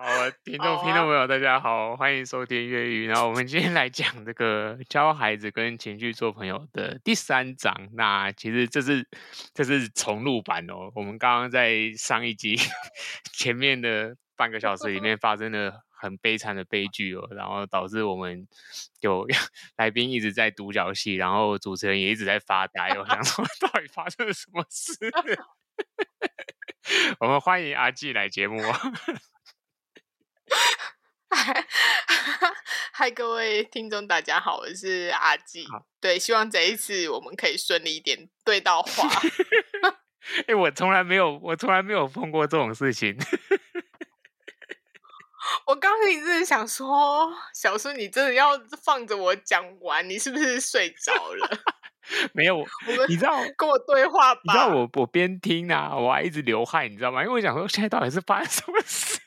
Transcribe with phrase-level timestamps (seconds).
[0.00, 3.08] 好，听众听众朋友，大家好，欢迎收听越育。
[3.08, 7.74] 然后我们今天来讲这个教孩子跟情绪做朋友的第三章。
[7.94, 9.04] 那其实这是
[9.52, 10.92] 这是重录版哦。
[10.94, 12.56] 我们刚刚在上一集
[13.32, 18.46] 前面的半个小时里面 发生了很悲惨的悲剧哦，然后导致我们
[19.00, 19.26] 有
[19.78, 22.90] 来宾一直在独角戏，然后主持人也一直在发呆。
[22.90, 24.94] 我想说， 到底发生了什么事？
[27.18, 28.62] 我们欢迎阿纪来节目。
[31.30, 31.66] 嗨，
[32.92, 35.66] 嗨，各位听众，大家好，我是阿纪。
[36.00, 39.08] 对，希望这一次我们可以顺利一点对到话。
[40.40, 43.16] 哎、欸，我从来没有，我从来没有碰过这种事情。
[45.66, 48.50] 我刚刚你真的想说，小孙，你真的要
[48.82, 50.08] 放着我讲完？
[50.08, 51.58] 你是不是睡着了？
[52.32, 52.66] 没有，
[53.08, 54.40] 你知道跟我对话吧？
[54.44, 57.22] 你知道我我边听啊，我还一直流汗，你知道吗？
[57.22, 59.20] 因为我想说，现在到底是发生什么事？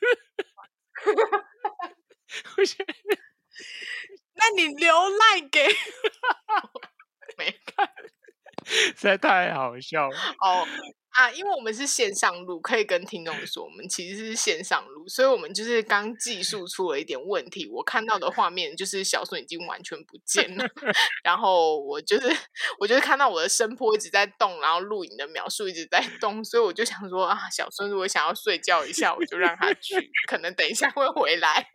[4.34, 5.66] 那你留赖给
[7.38, 7.88] 没看，
[8.66, 10.66] 实在太好笑了哦。
[11.12, 17.68] 啊，因为我们是线上录，可以跟听众说，我们其实是线上录，所以我们就是刚技术出了一点问题。
[17.70, 20.64] 我看到的画面就是小孙已经完全不见了，
[21.22, 22.28] 然后我就是
[22.80, 29.94] 我就是看到我的声波一直在动，然后录影的描述一直在动，所以我就想说啊，小孙如果想要睡觉一下，我就让他去，
[30.28, 31.68] 可能等一下会回来。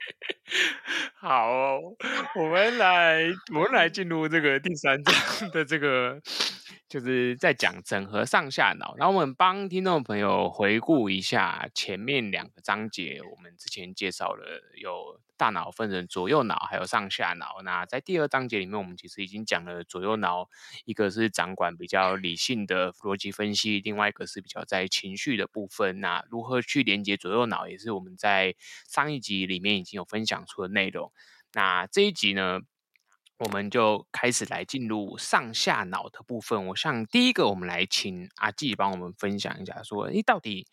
[1.21, 1.80] 好，
[2.35, 6.19] 我们来我们来进入这个第三章的这个。
[6.89, 17.61] 就是在讲整合上下脑，然后我们帮听众朋友回顾一下前面两个章节，我们之前介绍了有大脑分成左右脑，还有上下脑。
[17.61, 20.47] 那在第二章节里面，我们其实已经讲了左右脑，
[20.86, 25.99] 一个是掌管比较理性的逻辑分析，另外一个是比较在情绪的部分。
[25.99, 28.55] 那如何去连接左右脑，也是我们在
[28.87, 31.11] 上一集里面已经有分享出的内容。
[31.53, 32.61] 那这一集呢，
[33.39, 36.67] 我们就开始来进入上下脑的部分。
[36.67, 40.65] 我想第一个，我们来请阿纪帮我们分享一下，说，诶，到底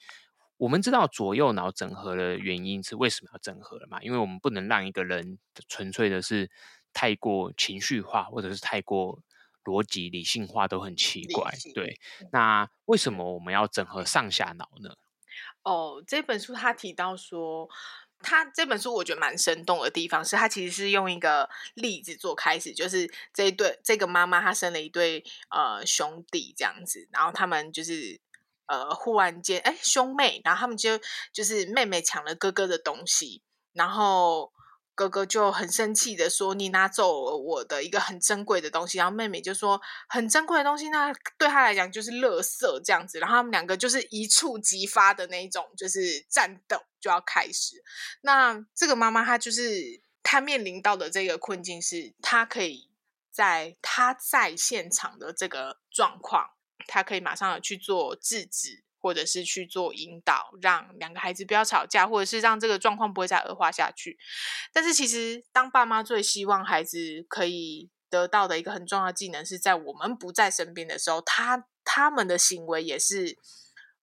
[0.57, 4.01] 我们知道左右脑整合的原因是为什么要整合了嘛？
[4.03, 5.39] 因为我们不能让一个人
[5.69, 6.51] 纯粹的是
[6.95, 9.21] 太过情绪化，或者是太过
[9.65, 11.53] 逻辑理性化，都很奇怪。
[11.75, 12.01] 对，
[12.33, 14.95] 那为什么我们要整合上下脑呢？
[15.65, 17.69] 哦，这本书他提到说。
[18.25, 28.19] 他这本书我觉得蛮生动的地方是，他其实是用一个例子做开始，就是这一对这个妈妈她生了一对呃兄弟这样子，然后他们就是
[28.67, 30.99] 呃忽然间哎兄妹，然后他们就
[31.33, 33.43] 就是妹妹抢了哥哥的东西，
[33.75, 34.54] 然后。
[34.95, 47.83] 哥哥就很生气的说：“你拿走了我的一个很珍贵的东西。”然后妹妹就说：“很珍贵的东西，那对他来讲就是垃圾这样子。”然后他们两个就是一触即发的那种，就是战斗就要开始。
[48.21, 52.89] 那这个妈妈她就是她面临到的这个困境是，她可以
[53.31, 56.51] 在她在现场的这个状况，
[56.87, 58.85] 她可以马上去做制止。
[59.05, 64.19] 或者是去做引导，让两个孩子不要吵架，或者是让这个状况不会再恶化下去。
[64.73, 73.37] 但是，其实当爸妈最希望孩子可以得到的一个很重要的技能，是在我们不在身边的时候，他他们的行为也是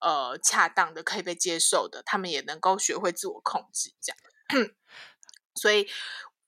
[0.02, 4.14] 呃恰当的，可以被接受的，他们也能够学会自我控制，这
[4.60, 4.70] 样。
[5.56, 5.88] 所以。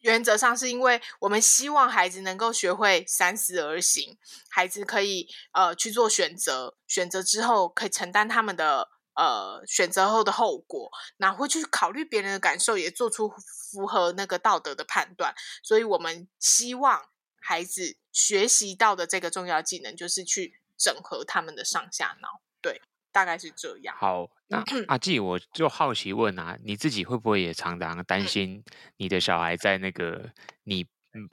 [0.03, 4.17] 原则上是因为我们希望孩子能够学会三思而行，
[4.49, 13.33] 孩子可以呃去做选择，选择之后可以承担他们的呃选择后的后果，那会去考虑别人的感受，也做出
[13.71, 15.33] 符合那个道德的判断。
[15.63, 17.09] 所以我们希望
[17.39, 22.41] 孩子学习到的这个重要技能，就是去整合他们的上下脑。
[22.61, 22.81] 对。
[23.13, 23.95] 大概是这样。
[23.95, 28.63] 好，那阿纪，我就好奇问啊，你自己会不会也常常担心
[28.97, 30.31] 你的小孩在那个
[30.63, 30.85] 你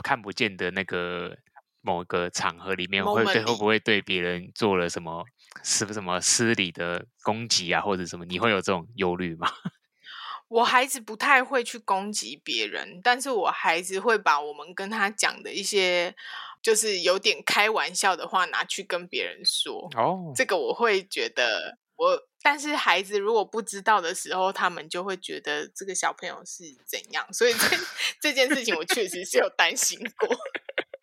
[0.04, 1.36] 看不见的那个
[1.80, 5.24] 某个场合里面，会会会不会对别人做了什么
[5.64, 8.26] 是不是什么失礼的攻击啊，或者什么？
[8.26, 9.50] 你会有这种忧虑吗？
[10.48, 16.14] 我孩子不太会去攻击别人，但是我孩子会把我们跟他讲的一些。
[16.62, 20.36] 就是有点开玩笑的话拿去跟别人说哦，oh.
[20.36, 27.66] 这个我会觉得我，但是孩子如果不知道的时候，他们就会觉得这个小朋友是怎样，所以这
[28.20, 30.28] 这件事情我确实是有担心过。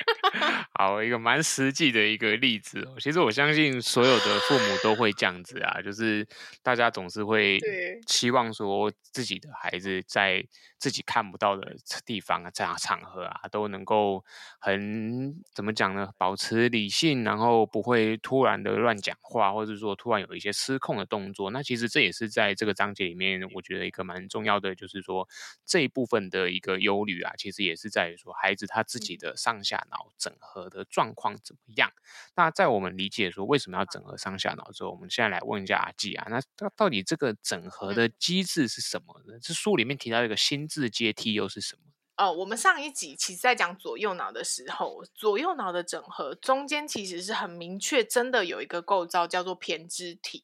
[0.74, 2.95] 好，一个蛮实际的一个例子哦。
[3.00, 6.27] 其实我相信所有的父母都会这样子啊，就是
[6.62, 7.59] 大家总是会
[8.06, 10.45] 期望说自己的孩子在
[10.77, 11.75] 自己看不到的
[12.06, 14.24] 地方啊，这样场合啊，都能够
[14.59, 16.09] 很怎么讲呢？
[16.18, 21.50] 保持理性，然后不会突然的乱讲话，或者说突然有一些失控的动作。
[21.51, 25.27] 那其实这也是在这个章节里面，我觉得一个蛮重要的，就是说
[25.65, 31.92] 这一部分的一个忧虑啊，其实也是在于说孩子他自己的上下脑整合的状况怎么样。
[32.36, 36.40] 那在我们理解说为什么要整合上下脑之后，我们现在来问一下阿季啊，那
[36.76, 39.40] 到底这个整合的机制是什么呢？
[39.42, 41.82] 这书里面提到一个心智阶梯又是什么？
[42.18, 50.44] 哦，我们上一集其实在讲左右脑的时候，左右脑的整合中间其实是很明确，真的有一个构造叫做胼胝体。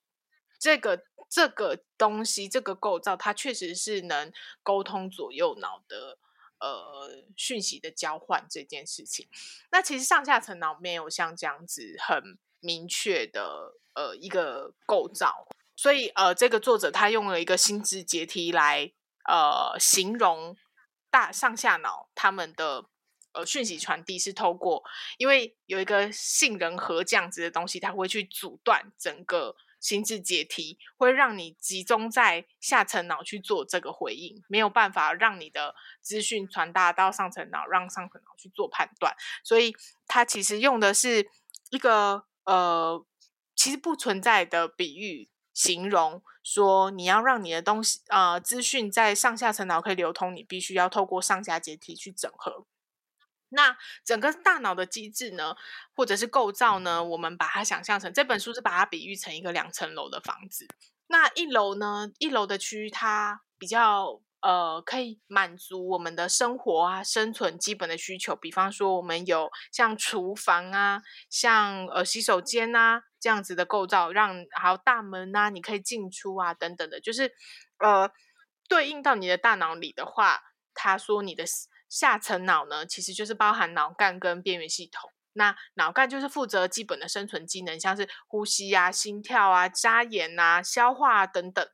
[0.60, 6.20] 这个这个东西，这个构造，它确实是能沟通左右脑的
[6.63, 9.27] 呃讯息的交换这件事情。
[9.71, 18.92] 那其实上下层脑没有像这样子很明确的呃一个构造，所以呃这个作者他用了一个心智阶梯来
[19.25, 20.56] 呃形容。
[21.13, 22.86] 大上下脑他们的
[23.33, 24.83] 呃讯息传递是透过，
[25.19, 39.14] 因为有一个杏仁核这样子的东西，它会去阻断整个心智解题，会让你集中在下层脑去做这个回应，没有办法让你的资讯传达到上层脑，让上层脑去做判断。
[39.44, 39.76] 所以
[40.08, 41.30] 它其实用的是
[41.70, 43.06] 一个呃，
[43.56, 45.30] 其实不存在的比喻。
[45.54, 52.66] 形容说，你要让你的东西，呃，资讯在上下层脑可以流通，你必须要透过上下阶梯去整合。
[53.54, 55.56] 那整个大脑的机制呢，
[55.96, 60.68] 或者是构造呢，我们把它想象成这本书是把它比喻成一个两层楼的房子。
[61.08, 64.22] 那一楼呢，一楼的区域它比较。
[64.44, 68.36] 呃，可以满足我们的生活啊、生存基本的需求。
[68.36, 77.00] 比方说，我们有像厨房啊、像呃洗手间啊这样子的构造，让还有大门啊，你可以进出啊等等的。
[77.00, 77.32] 就是
[77.80, 78.12] 呃，
[78.68, 80.42] 对应到你的大脑里的话，
[80.74, 81.46] 他说你的
[81.94, 85.12] 下层脑呢，其实就是包含脑干跟边缘系统。
[85.34, 91.69] 那脑干就是负责基本的生存机能，像是呼吸啊、心跳啊、眨眼啊、消化啊等等。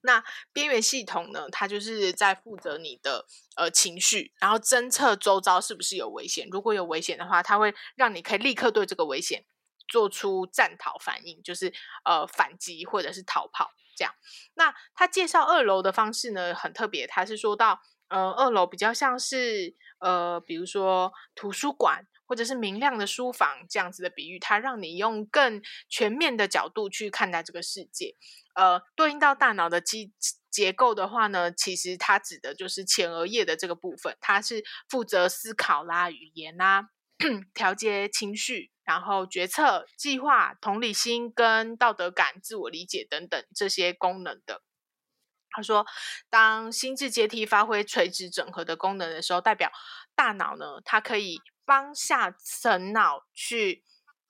[0.00, 3.24] 那边缘系统呢，它就是在负责你的
[3.54, 6.48] 呃情绪，然后侦测周遭是不是有危险。
[6.50, 9.44] 如果有危险的话，它会让你可以立刻对这个危险
[9.86, 11.72] 做出战逃反应，就是
[12.04, 14.12] 呃反击或者是逃跑这样。
[14.54, 17.80] 那他介绍二楼的方式呢，很特别，他是说到
[18.12, 22.06] 呃二楼比较像是呃比如说图书馆。
[22.24, 25.60] 或者是明亮的书房这样子的比喻，它让你用更
[25.90, 28.14] 全面的角度去看待这个世界。
[28.54, 30.14] 呃，对应到大脑的机
[30.50, 36.88] 结构的话呢，其实它指的就是前额叶的这个部分，它是负责思考啦、语言啦、
[37.52, 44.62] 调节情绪，然后决策、计划、同理心跟道德感、自我理解等等这些功能的。
[45.52, 45.86] 他说，
[46.28, 49.70] 当心智阶梯发挥垂直整合的功能的时候，代表
[50.14, 51.40] 大脑呢，它可以。
[51.64, 53.84] 帮下层脑去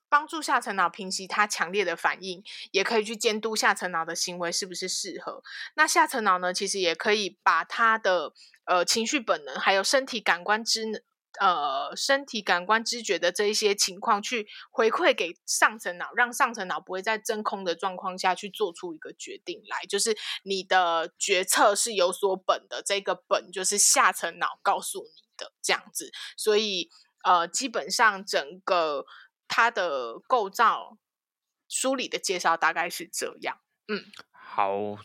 [0.07, 5.41] 帮助下层脑平息它强烈的反应，也可以去监督下层脑的行为是不是适合。
[5.75, 8.33] 那下层脑呢，其实也可以把它的
[8.65, 11.03] 呃情绪本能，还有身体感官知
[11.39, 19.85] 呃身体感官知觉的这一些情况，去回馈给上层脑，让上层脑不会在真空的状况下去做出一个决定来。
[19.87, 26.89] 就是你的决策是有所本的，这个本就是下层脑告诉你的这样子，所以。
[27.25, 29.05] 呃，基本上整个
[29.47, 30.97] 它的构造
[31.69, 33.59] 书里的介绍大概是这样。
[33.87, 34.97] 嗯，好，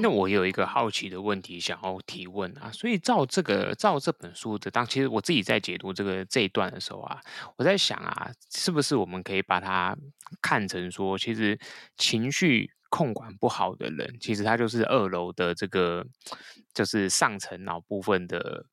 [0.00, 2.70] 那我有一个好奇的问题想要提问啊。
[2.72, 7.20] 所以照这个照这本书的当，其实我自己在解读这个这一段的时候啊，
[7.56, 9.96] 我在想啊，是不是我们可以把它
[10.40, 11.58] 看成说，其实
[11.96, 16.04] 情绪控管不好的人，其实他就是二楼的这个，
[16.72, 18.64] 就是上层脑部分的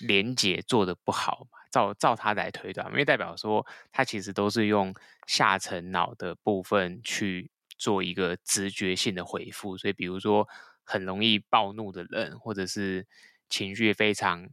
[0.00, 1.58] 连接做的不好嘛。
[1.72, 4.94] 照照他来推断，因为代表说他其实都是用
[5.26, 10.48] 下层脑的部分去做一个直觉性的回复，所以比如说
[10.84, 13.06] 很容易暴怒的人，或者是
[13.48, 14.48] 情绪非常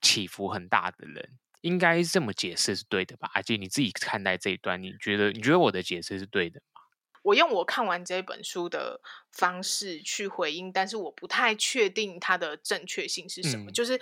[0.00, 3.30] 起伏很大的人，应该这么解释是对的吧？
[3.34, 6.82] 阿静，你自己看待这一段，你觉得你觉得我的解释是对的吗？
[7.22, 9.00] 我用我看完这本书的
[9.32, 14.00] 方式去回应，但是我不太确定它的正确性是什么，嗯、就是。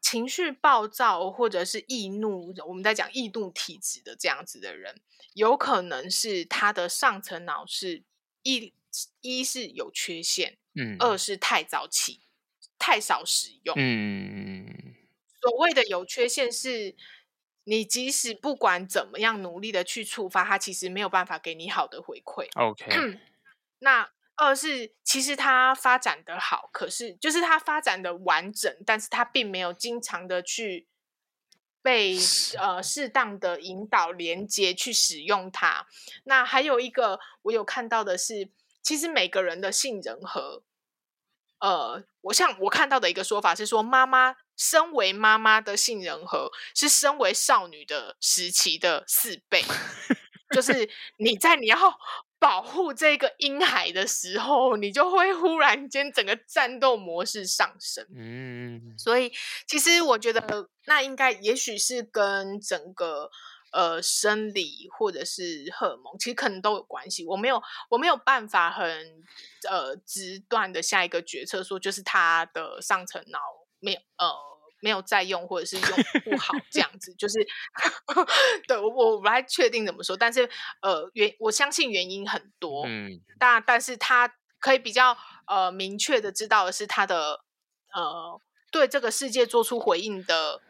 [0.00, 5.00] 情绪暴躁或者是易怒，我们在讲易怒体质的这样子的人，
[5.34, 8.02] 有可能是他的上层脑是
[8.42, 8.72] 一
[9.20, 12.20] 一是有缺陷，嗯，二是太早起，
[12.78, 14.94] 太少使用，嗯，
[15.40, 16.96] 所谓的有缺陷是
[17.64, 22.48] 你即使不管怎么样努力的去触发，他其实没有办法给你好的回馈。
[22.54, 23.20] OK，
[23.80, 30.88] 那二是其实它发展的好，可是就是它发展的完整，但是它并没有经常的去
[31.82, 32.16] 被
[32.58, 35.86] 呃适当的引导、连接去使用它。
[36.24, 38.50] 那还有一个我有看到的是，
[38.82, 40.62] 其实每个人的杏仁核，
[41.60, 44.36] 呃，我像我看到的一个说法是说，妈妈。
[44.60, 49.64] 身为妈妈的杏仁核是身为少女的时期的四倍，
[50.54, 51.78] 就是你在你要
[52.40, 58.04] 保护这个婴孩的时候，你就会忽然间整个战斗模式上升。
[58.16, 59.30] 嗯，所以
[59.68, 63.30] 其实我觉得那应该也许是跟整个
[63.72, 67.26] 呃生理或者是荷尔蒙，其实可能都有关系。
[67.26, 69.22] 我没有我没有办法很
[69.68, 73.38] 呃直断的下一个决策说，就是他的上层脑
[73.78, 74.50] 没有呃。
[74.80, 75.84] 没有再用，或者是用
[76.24, 77.38] 不好这样子，就是
[78.66, 80.48] 对我我不太确定怎么说，但是
[80.82, 87.44] 呃原我相信原因很多，嗯，但但是他可以比较呃明确的知道的是他的
[87.94, 90.60] 呃对这个世界做出回应的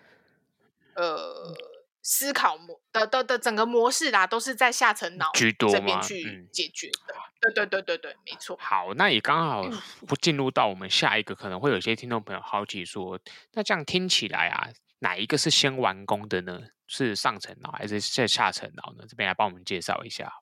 [0.95, 1.55] 呃。
[2.03, 7.15] 思考模的的的整个模式啦，都是在下层脑居多这边去解决的。
[7.15, 8.57] 嗯、对对对对对，没错。
[8.59, 9.69] 好，那也刚好
[10.07, 13.21] 不进入到我们下一个，可能会有些听众朋友好奇说，
[13.53, 14.69] 那这样听起来啊，
[15.01, 16.59] 哪一个是先完工的呢？
[16.87, 19.05] 是上层脑还是在下层脑呢？
[19.09, 20.33] 这边来帮我们介绍一下。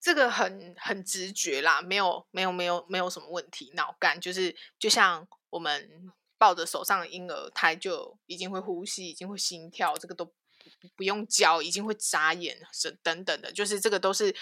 [0.00, 3.72] 这个很很直觉啦，没有没有没有没有什么问题。
[3.74, 5.90] 脑干就是就像我们
[6.38, 10.32] 抱着手上的婴儿胎，就已经会呼吸，已经会心跳，这个都。
[10.96, 14.34] 不用教，已经会眨眼，是等等的，就是这个都是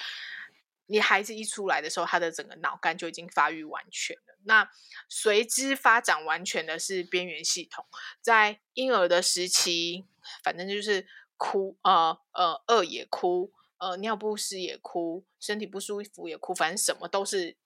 [0.87, 4.39] 你孩子一出来的时候，他的整个脑干就已经发育完全了。
[4.45, 4.71] 那
[5.09, 7.85] 随之发展完全的是边缘系统，
[8.21, 10.05] 在婴儿的时期，
[10.45, 17.57] 反正就是哭，呃呃，饿也哭，呃，尿不湿也哭，身体不舒服也哭，反正什么都是。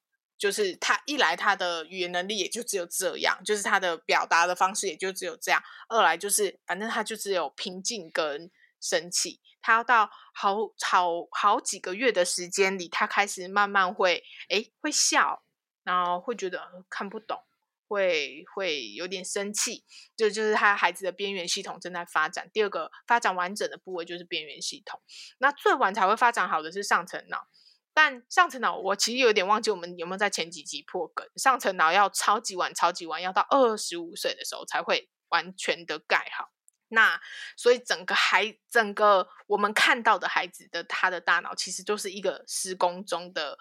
[0.40, 5.62] 就是他一来，他的语言能力也就只有这样，就是他的表达的方式也就只有这样。
[5.86, 8.50] 二来就是，反正他就只有平静跟
[8.80, 9.40] 生气。
[9.62, 15.42] 他要到好好好几个月的时间里，他开始慢慢会诶会笑，
[15.84, 17.38] 然后会觉得看不懂，
[17.87, 19.84] 会会有点生气。
[20.16, 22.50] 就就是他孩子的边缘系统正在发展。
[22.52, 25.02] 第二个发展完整的部位就是边缘系统。
[25.38, 27.46] 那最晚才会发展好的是上层脑。
[27.92, 31.28] 但上层脑，我其实有点忘记我们有没有在前几集破梗。
[31.37, 36.50] 上层脑要超级晚，超级晚，要到二十五岁的时候才会完全的盖好。
[36.90, 37.20] 那
[37.56, 43.59] 所以整个孩，整个我们看到的孩子的他的大脑，其实就是一个施工中的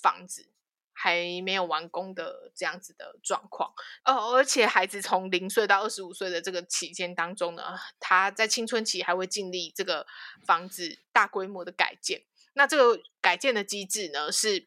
[0.00, 0.48] 房子，
[0.92, 3.72] 还没有完工的这样子的状况。
[4.04, 7.62] 哦，而且孩子从零岁到二十五岁的这个期间当中呢，
[8.00, 10.06] 他在青春期还会经历这个
[10.46, 12.22] 房子大规模的改建。
[12.54, 14.66] 那这个改建的机制呢，是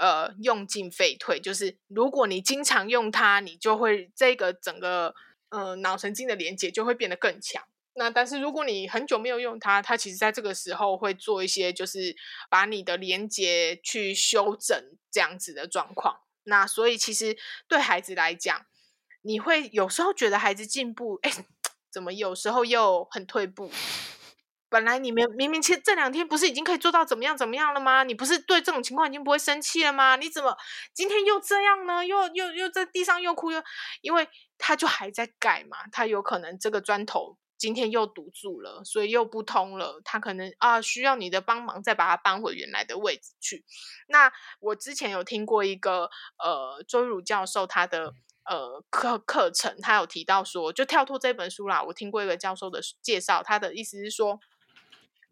[0.00, 5.14] 呃用进废退，就是如果你经常用它，你就会这个整个
[5.54, 7.62] 呃脑神经的连接就会变得更强。
[7.96, 12.16] 那但是如果你很久没有用它，它其实在这个时候会做一些，就是
[12.50, 14.76] 把你的连接去修整
[15.12, 16.22] 这样子的状况。
[16.42, 17.36] 那所以其实
[17.68, 18.66] 对孩子来讲，
[19.22, 21.30] 你会有时候觉得孩子进步，哎，
[21.88, 23.70] 怎么有时候又很退步？
[24.68, 28.02] 本来你们明明其这两天不是已经可以做到怎么样怎么样了吗？
[28.02, 30.16] 你不是对这种情况已经不会生气了吗？
[30.16, 30.56] 你怎么
[30.92, 32.04] 今天又这样呢？
[32.04, 33.62] 又又又在地上又哭又，
[34.00, 34.26] 因为
[34.58, 40.00] 他就还在盖嘛，他有可能这个砖头今天又堵住了，所以又不通了。
[40.04, 43.64] 他可能啊需要你的帮忙，再把它搬回原来的位置去。
[44.08, 51.82] 那我之前有听过一个呃周儒教授他的呃课课程，他有提到说，就跳脱这本书啦。
[51.82, 54.40] 我听过一个教授的介绍，他的意思是说。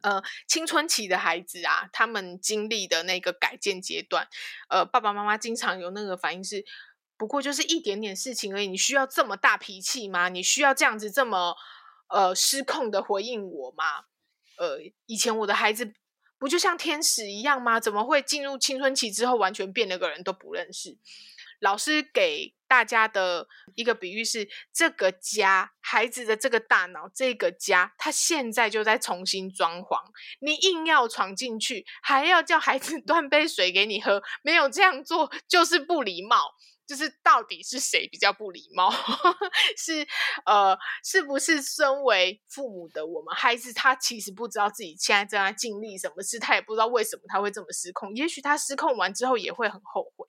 [0.04, 4.26] 呃，青春期的孩子啊，他们经历的那个改建阶段，
[4.68, 6.64] 呃，爸爸妈妈经常有那个反应是，
[7.16, 10.28] 不过就是一点点事情而已，你需要这么大脾气吗？
[10.28, 11.54] 你需要这样子这么
[12.08, 14.04] 呃失控的回应我吗？
[14.58, 15.92] 呃，以前我的孩子
[16.38, 17.78] 不就像天使一样吗？
[17.78, 20.98] 怎么会进入青春期之后完全变了个人都不认识？
[21.60, 29.96] 老师给大家的一个比喻是：这个家，孩子的这个大脑，这个家，他现在就在重新装潢。
[30.40, 36.54] 你硬要闯进去，还要叫孩子 端杯水给你喝，没有这样做就是不礼貌。
[36.86, 38.90] 就是到底是谁比较不礼貌？
[39.76, 40.06] 是
[40.44, 48.14] 呃，是不是身为父母的我们，孩子他其实不知道自己现在正在经历什么事，他也不知道为什么他会这么失控。
[48.14, 50.26] 也许他失控完之后也会很后悔。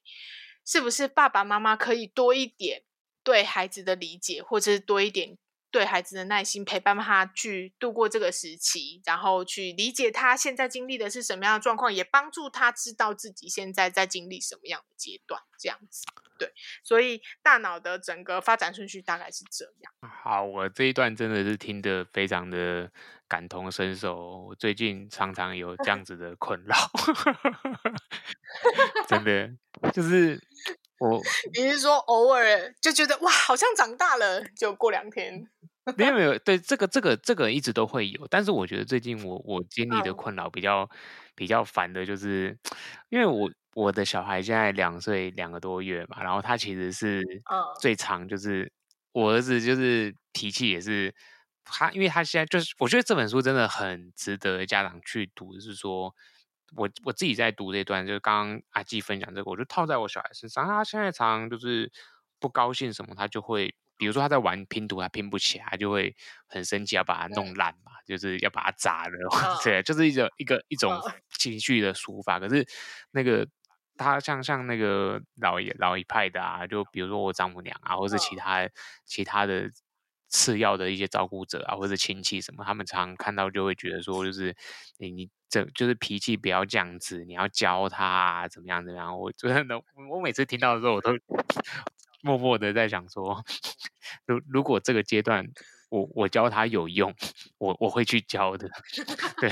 [0.65, 2.83] 是不是爸爸妈妈可以多一点
[3.21, 5.37] 对孩子的理解，或者是多一点
[5.73, 16.05] 对孩子的耐心，陪伴他去度过这个时期，然后去理解他现在经历的是什么样的状况，也帮助他知道自己现在在经历什么样的阶段，这样子。
[16.37, 16.51] 对，
[16.83, 19.91] 所以大脑的整个发展顺序大概是这样。
[20.01, 22.91] 好，我这一段真的是听得非常的
[23.27, 26.75] 感同身受，我最近常常有这样子的困扰，
[29.09, 29.49] 真的
[29.91, 30.39] 就是
[31.09, 31.21] 我，
[31.53, 35.47] 你是说偶尔就觉得哇，好像长大了，就过两天。
[35.97, 40.89] 没有没有， 对这个这个这个一直都会有，但是我觉得最近我我经历的困扰比较、oh.
[41.35, 42.57] 比较烦的就是，
[43.09, 47.21] 因为我我的小孩现在两岁两个多月嘛，然后他其实是
[47.81, 48.71] 最长就是、
[49.11, 49.25] oh.
[49.25, 51.13] 我儿子就是脾气也是
[51.65, 56.15] 他，因为他现在就是我觉得这本书真的很值得家长去读，就是说
[56.75, 61.91] 我我自己在读这段，就是刚刚阿基分享这个，我就套在我小孩身上，他现在常常就是
[62.39, 63.75] 不高兴什么，他就会。
[63.95, 66.13] 比如说他在玩拼图，他拼不起来，他就会
[66.47, 69.11] 很生气，要把它弄烂嘛，就是要把它砸了。
[69.29, 69.39] Oh.
[69.63, 70.99] 对，就是一种一个一种
[71.37, 72.33] 情绪的抒发。
[72.39, 72.41] Oh.
[72.41, 72.67] 可是
[73.11, 73.47] 那个
[73.95, 78.71] 他像像那个老一老一派的啊，就比如说我丈母娘啊，或者其他、oh.
[79.05, 79.69] 其他的
[80.33, 84.55] 次要的一些照顾者啊，或者亲戚什么，他们常看到就会觉得说，就是
[84.97, 89.17] 你你这就是脾气不要这样子，你要教他啊，怎么样怎么样。
[89.19, 89.77] 我真的，
[90.11, 91.11] 我每次听到的时候，我都。
[92.25, 93.43] 默默的在想说，
[94.25, 95.45] 如如果这个阶段
[95.89, 97.13] 我我教他有用，
[97.57, 98.69] 我我会去教的。
[99.41, 99.51] 对，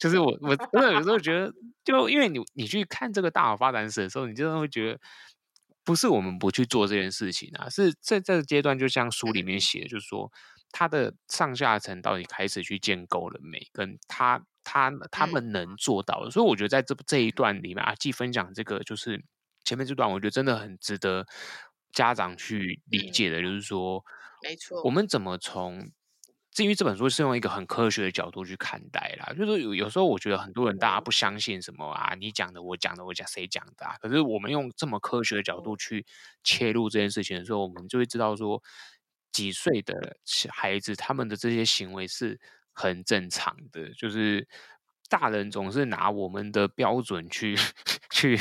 [0.00, 1.52] 就是我我真的有时候觉得，
[1.84, 5.00] 就因为你你去看这个大脑发展史的时候，你真的会觉得，
[5.86, 10.30] 不是我们不去做这件事情啊，是在这个阶段，就像书里面写的，就是说
[10.70, 16.30] 他的上下层到底开始去建构了没，跟他他他们能做到的。
[16.30, 19.24] 所以我觉得在这这一段里面啊，既分享这个就是
[19.64, 21.24] 前面这段，我觉得真的很值得。
[21.92, 24.04] 家长去理解的，就是说，
[24.42, 25.90] 没错，我们怎么从？
[26.56, 33.94] 至于这本书是用一个很科学的角度去看待啦，就是有有时候我觉得很多人大家不相信什么啊，你讲的我讲的我讲谁讲的啊？
[34.00, 36.06] 可是我们用这么科学的角度去
[36.42, 38.62] 切入这件事情的时候，我们就会知道说，
[39.32, 40.16] 几岁的
[40.48, 42.40] 孩子他们的这些行为是
[42.72, 44.48] 很正常的，就是。
[45.08, 47.54] 大人总是拿我们的标准去
[48.10, 48.36] 去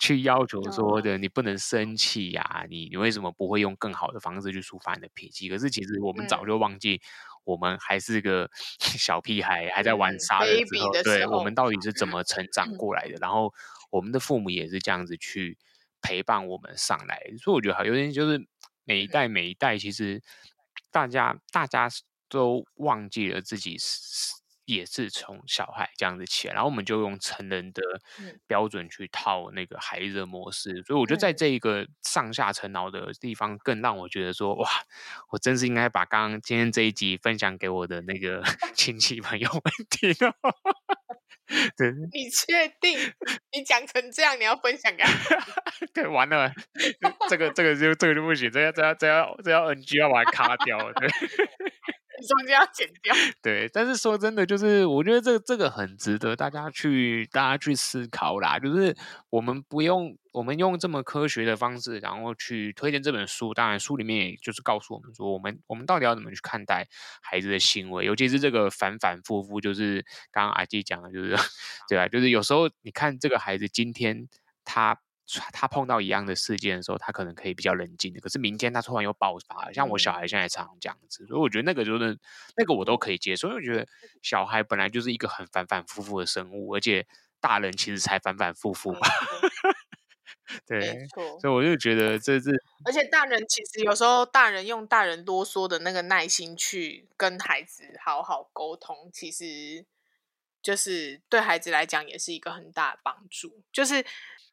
[0.00, 5.48] 去要求说的，你不能生气呀、啊，你你为什么不会用更好的方式去抒发你的脾气？
[5.48, 7.00] 可是其实我们早就忘记，
[7.44, 8.50] 我们还是个
[8.80, 13.16] 小屁孩，还在玩沙的时候，嗯、对，我们到底是怎么成长过来的？
[13.20, 13.52] 然后
[13.90, 15.58] 我们的父母也是这样子去
[16.00, 18.46] 陪伴我们上来，所以我觉得好有点就是
[18.84, 20.22] 每一代每一代，其实
[20.90, 21.88] 大家大家
[22.28, 24.39] 都忘记了自己是。
[24.74, 27.82] 也是从小孩这样子起来，然后我们就用成人的
[28.46, 34.68] 标准去套那个孩子的模式，嗯、所以我觉得在这一个上下层脑的地方，更让我觉得说，哇，
[35.30, 38.42] 我真是应该把刚刚今天这一集分享给我的那个
[38.74, 40.34] 亲戚朋友们听哦。
[41.76, 42.96] 对，你确定？
[43.52, 45.10] 你讲成这样，你要分享给他？
[45.92, 46.52] 对，完了，
[47.28, 51.08] 这个这个就这个就不行，这要这要这要这要 NG 要把它卡掉，对。
[52.20, 58.58] 中间要剪掉， 对，但是说真的，就是我觉得这这个很值得大家去大家去思考啦。
[58.58, 58.96] 就是
[59.30, 63.52] 我们不用，我们用这么科学的方式，然后去推荐这本书。
[63.54, 66.86] 当然，书里面也就是告诉我们说，我们我们到底要怎么去看待
[67.22, 71.36] 孩子的行为，尤其是这个反反复复，就是刚刚阿基讲的，就是
[71.88, 72.08] 对吧？
[72.08, 74.28] 就是有时候你看这个孩子今天
[74.64, 74.98] 他。
[75.52, 78.20] 他碰到一样的事件的时候，他可能可以比较冷静的。
[78.20, 82.18] 可是明天他突然又爆发，像我小孩现在常常这样子，所以我觉得那个就是
[82.56, 83.48] 那个我都可以接受。
[83.48, 83.86] 所以我觉得
[84.22, 87.06] 小孩本来就是一个很反反复复的生物，而且
[87.38, 89.08] 大人其实才反反复复吧。
[90.66, 91.06] 对，
[91.40, 92.50] 所以我就觉得这是，
[92.84, 99.84] 而且大人其实有时候大人用大人啰嗦的那个耐心去跟孩子好好沟通，其实
[100.60, 104.04] 就是对孩子来讲也是一个很大的帮助，就是。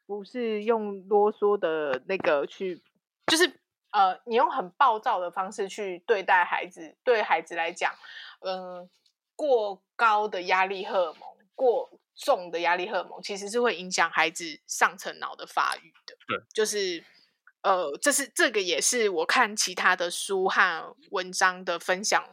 [0.08, 2.82] 不是用啰嗦的那个去，
[3.26, 3.44] 就是
[3.90, 7.94] 呃，你用很暴躁的方式去对待孩子，对孩子来讲，
[8.40, 8.88] 嗯、呃，
[9.36, 11.20] 过高的压力荷尔蒙，
[11.54, 16.16] 过重的压力荷尔蒙，其实是会影响孩子上层脑的发育的。
[16.26, 17.04] 对，就是
[17.60, 22.24] 呃，这是这个也是我看其他的书和文章的分享。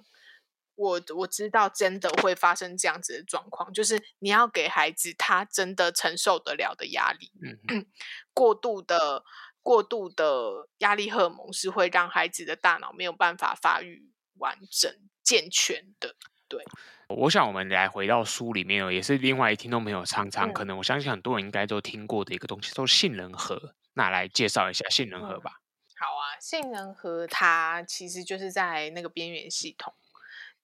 [0.75, 7.31] 我我知道真的会发生这样子的状况，就是你要给孩子他真的承受得了的压力。
[7.41, 7.85] 嗯哼，
[8.33, 9.23] 过度的
[9.61, 14.91] 过度的压力荷尔蒙是会让孩子的大脑没有办法发育完整
[15.23, 16.15] 健全的。
[16.47, 16.63] 对，
[17.07, 23.73] 我想我们来回到书里面哦，也是另外一听众朋友常常可能我相信很多人应该都听过的一个东西，叫、嗯、杏仁核。
[23.93, 25.53] 那来介绍一下杏仁核吧。
[25.97, 29.93] 好啊，话，杏仁核它其实就是在那个边缘系统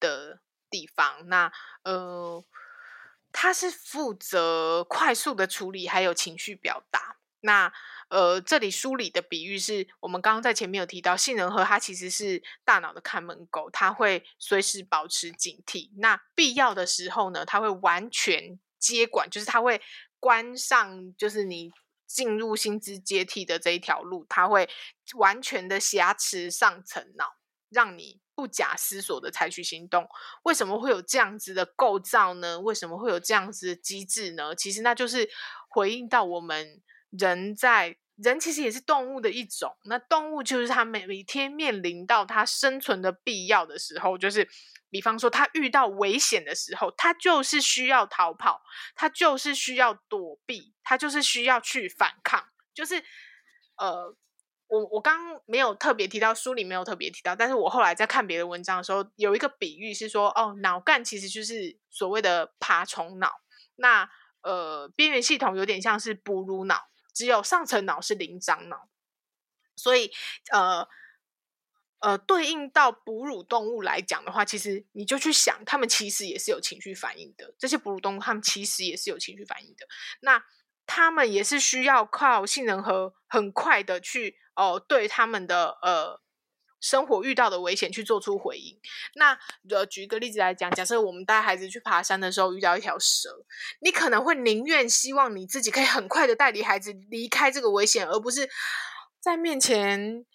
[0.02, 1.30] 的地方。
[1.30, 1.50] 那
[1.84, 2.44] 呃，
[3.32, 7.16] 它是负责快速的处理，还有情绪表达。
[7.44, 7.74] 那
[8.10, 15.90] 呃，这里梳理的比喻是我们刚刚在前面有提到，杏仁核它其实是大脑的看门狗，它会随时保持警惕。
[15.98, 19.82] 那必要的时候呢，它会完全接管，就是它会
[20.20, 21.72] 关上，就是你
[22.06, 24.70] 进入新知阶梯的这一条路，它会
[25.16, 27.38] 完全的挟持上层脑，
[27.70, 30.10] 让你不假思索的采取行动。
[30.42, 32.60] 为什么会有这样子的构造呢？
[32.60, 34.56] 为什么会有这样子的机制呢？
[34.56, 35.30] 其实那就是
[35.70, 36.82] 回应到我们。
[37.20, 44.48] 人在人其实也是动物的一种，那动物就是它每每天面临到它生存的必要的时候，就是
[44.90, 48.62] 比方说它遇到危险的时候，它就是需要逃跑，
[48.96, 52.48] 它就是需要躲避，它就是需要去反抗。
[52.74, 53.04] 就是
[53.76, 54.16] 呃，
[54.72, 63.42] 我我刚没有特别提到，书里没有特别提到，但是我后来在看别的文章的时候，有一个比喻是说，哦，脑干其实就是所谓的爬虫脑，
[63.76, 64.10] 那
[64.44, 66.88] 呃，边缘系统有点像是哺乳脑。
[67.14, 68.88] 只有上层脑是灵长脑，
[69.76, 70.10] 所以
[70.50, 70.88] 呃
[72.00, 77.54] 呃，对应到哺乳动物来讲的话，其实你就去想，他们其实也是有情绪反应的。
[77.60, 79.86] 这些哺乳动物，他们其实也是有情绪反应的。
[80.22, 80.42] 那
[80.88, 86.22] 他们也是需要靠杏仁核很快的去哦、对他们的呃。
[86.84, 88.76] 生活遇到的危险去做出回应。
[89.14, 89.38] 那
[89.70, 93.30] 呃，举一个例子来讲，假设我们带孩子去爬山的时候遇到一条蛇，
[93.82, 98.50] 你可能会宁愿希望你自己可以很快的带离孩子离开这个危险，而不是
[99.20, 100.26] 在面前。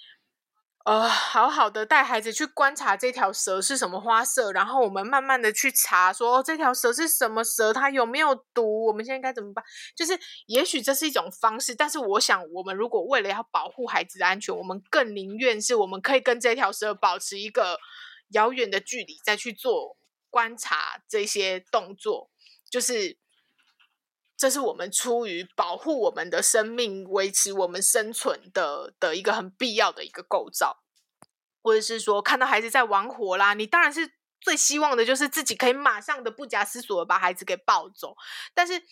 [0.87, 9.65] 呃，好好的带孩子去观察这条蛇是什么花色，然后我们慢慢的去查说，哦、这条蛇是什么蛇，它有没有毒，我们现在该怎么办？
[9.97, 17.81] 就是也许这是一种方式，但是我想，我们如果为了要保护孩子的安全，我们更宁愿是我们可以跟这条蛇保持一个
[18.29, 19.97] 遥远的距离，再去做
[20.31, 22.31] 观察这些动作，
[22.71, 23.19] 就是。
[24.37, 30.83] 这是我们出于保护我们的生命、维持我们生存的的一个很必要的一个构造，
[31.63, 38.15] 或者是说看到孩子在玩火啦，你当然是最希望的就是自己可以马上的不假思索的把孩子给抱走。
[38.53, 38.83] 但是，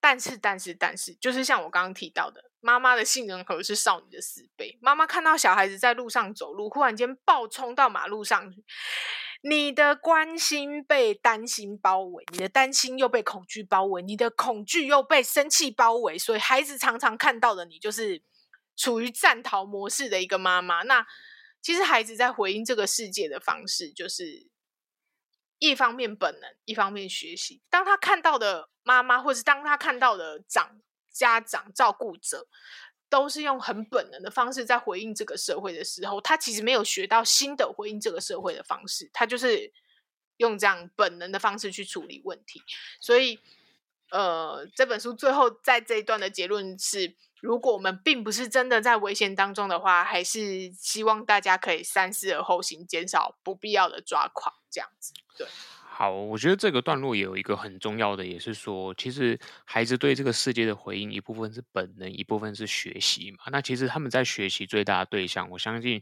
[0.00, 4.78] 但是，但是，但是，就是像我刚刚提到的，妈妈的杏仁核是少女的四倍。
[4.80, 8.54] 妈妈看到小孩子在路上走路，忽然间暴冲到马路上。
[9.40, 18.22] 你的关心被担心包围，你的担心又被恐惧包围，你的恐惧又被生气包围，所以孩子常常看到的你就是
[18.76, 20.82] 处于战逃模式的一个妈妈。
[20.82, 21.06] 那
[21.62, 24.48] 其实孩子在回应这个世界的方式，就是
[25.60, 27.62] 一方面本能，一方面学习。
[27.70, 30.80] 当他看到的妈妈，或是当他看到的长
[31.12, 32.48] 家长、照顾者。
[33.10, 39.72] 都是用很本能的方式在回应这个社会的时候，他其实没有学到新的回应这个社会的方式，他就是
[40.36, 42.62] 用这样本能的方式去处理问题。
[43.00, 43.38] 所以，
[44.10, 55.12] 呃，这本书最后在这一段的结论是：如果我们并不是真的在危险当中的话，还是希望大家可以三思而后行，减少不必要的抓狂，这样子。
[55.36, 55.46] 对。
[55.98, 63.38] 好，我觉得这个段落也有一个很重要的，也是说，其实孩子对这个世界的回应，一部分是本能，一部分是学习嘛。
[63.50, 66.00] 那其实他们在学习最大的对象，我相信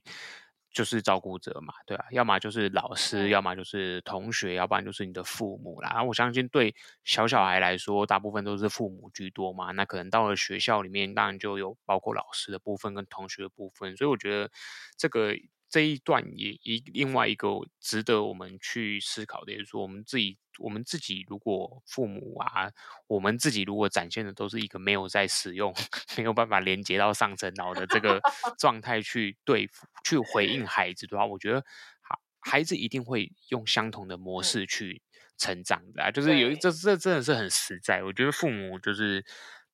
[0.70, 2.04] 就是照顾者嘛，对吧？
[2.10, 5.88] 要么就是老师，要么就是同学，要不然就是你的父母啦。
[5.94, 9.72] 然后我相信对小小孩来说，大部分都是父母居多嘛。
[9.72, 13.96] 那可能到了学校里面，当然就有包括老师的部分跟同学的部分。
[13.96, 14.50] 所以我觉得
[14.98, 15.34] 这个。
[15.68, 17.48] 这一段也一另外一个
[17.80, 22.70] 值得我们去思考的，也就是说，我们自己我们自己如果父母啊，
[23.08, 25.74] 我们自己如果展现的都是一个没有在使用、
[26.16, 28.20] 没有办法连接到上层脑的这个
[28.58, 31.64] 状态去对付、去回应孩子的话，我觉得
[32.00, 35.02] 孩孩子一定会用相同的模式去
[35.36, 36.10] 成长的啊。
[36.10, 39.24] 就是有一这这真的是很实在，我觉得父母就是。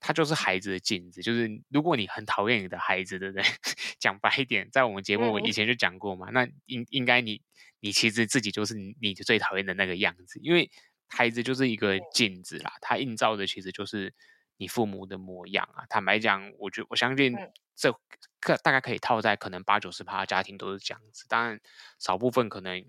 [0.02, 3.44] 他就是孩子的镜子，就是如果你很讨厌你的孩子，对不对？
[4.00, 7.40] 讲白一点，在我们节目我以前就讲过嘛，嗯、那应应该你
[7.78, 10.68] 你其实自己就是你最讨厌的那个样子，因为
[11.06, 14.12] 孩子就是一个镜子啦，他映照的其实就是
[14.56, 15.86] 你父母的模样啊。
[15.88, 17.34] 坦白讲，我觉我相信
[17.76, 17.92] 这
[18.40, 21.60] 可大概可以套在可能八九十趴的家庭都是这样子，当然
[21.98, 22.84] 少部分可能。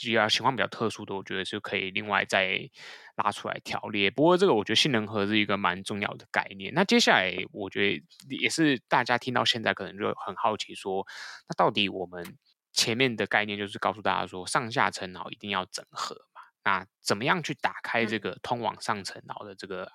[0.00, 2.68] 比较情况比较特殊的，我觉得是可以另外再
[3.16, 4.10] 拉出来条列。
[4.10, 6.72] 不过这个我觉得性能核是一个蛮重要的概念。
[6.74, 11.06] 那接下来我觉得也是大家听到现在可能就很好奇说，
[11.48, 12.36] 那到底我们
[12.72, 16.42] 前面的概念就是告诉大家说上下层脑一定要整合嘛？
[16.64, 19.92] 那怎么样去打开这个通往上层脑的这个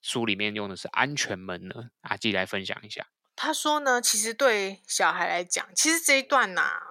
[0.00, 1.90] 书里面用的是安全门呢？
[2.00, 3.06] 阿纪来分享一下。
[3.36, 6.82] 他说呢，其实对小孩来讲，其实这一段呐、啊，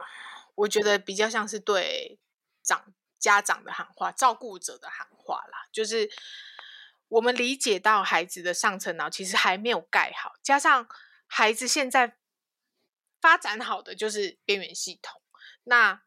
[0.55, 2.19] 我觉得比较像是对
[2.67, 5.67] 长家长的喊话、照顾者的喊话啦。
[5.71, 6.09] 就是
[7.07, 10.87] 我们理解到孩子的上层脑其实还没有盖好，加上
[11.25, 12.17] 孩子现在
[13.21, 15.21] 发展好的就是边缘系统，
[15.63, 16.03] 那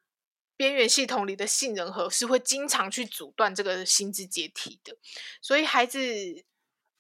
[0.57, 4.99] 边缘系统里的杏仁核是会经常去阻断这个心智阶梯的，
[5.41, 6.45] 所以孩子。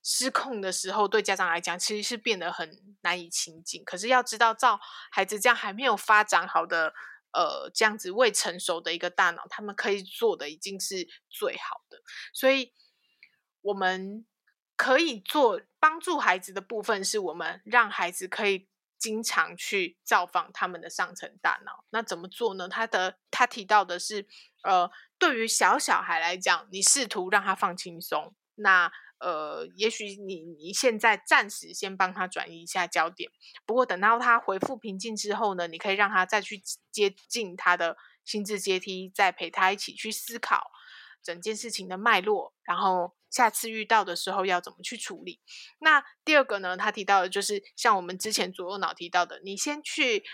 [0.02, 3.84] 失控的时候，对家长来讲，其实是变得很难以亲近。
[3.84, 6.94] 可是要知道，照孩子这样还没有发展好的，
[7.32, 12.02] 呃，这样子未成熟的一个大脑，他们可以做的已经是最好的。
[12.32, 12.72] 所以，
[13.60, 14.26] 我们
[14.76, 21.84] 可以做帮助孩子的部分，是我们让孩子可以经常去造访他们的上层大脑。
[21.90, 22.68] 那怎么做呢？
[22.68, 24.26] 他的他提到的是，
[24.62, 28.92] 呃，对于小小孩来讲，你试图让他放轻松，那。
[29.20, 33.30] 呃，也许你你现在暂时先帮他转移一下焦点，
[33.66, 40.70] 不过等到他回复平静之后呢，你可以让他再去接近他的心智阶梯，再陪他一起去思考
[41.22, 45.38] 整件事情的脉络，然后下次遇到的时候要怎么去处理。
[45.80, 50.24] 那第二个呢，他提到的就是像我们之前左右脑提到的，你先去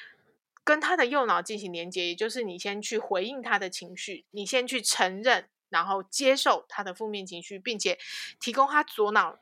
[0.62, 5.48] 跟他的右脑进行连接，也就是你先去回应他的情绪，你先去承认。
[5.68, 7.98] 然后接受他的负面情绪，并且
[8.38, 9.38] 提供他左脑，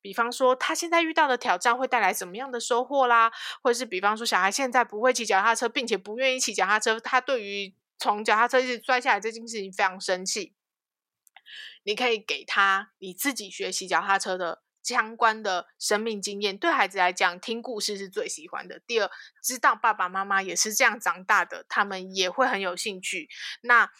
[0.00, 3.30] 比方说他现在遇到的挑战会带来什么样的收获啦，
[3.62, 10.54] 或者是比方说小孩现在不会骑脚踏车，并且不愿意骑脚踏车，他对于从脚踏车一直摔下来这件事情非常生气。
[11.82, 16.56] 你可以给他你自己学习脚踏车的相关的生命经验。
[16.56, 18.80] 对孩子来讲，听故事是最喜欢的。
[18.86, 19.10] 第二，
[19.42, 23.28] 知道爸爸妈妈也是这样长大的，他们也会很有兴趣。
[23.60, 23.90] 那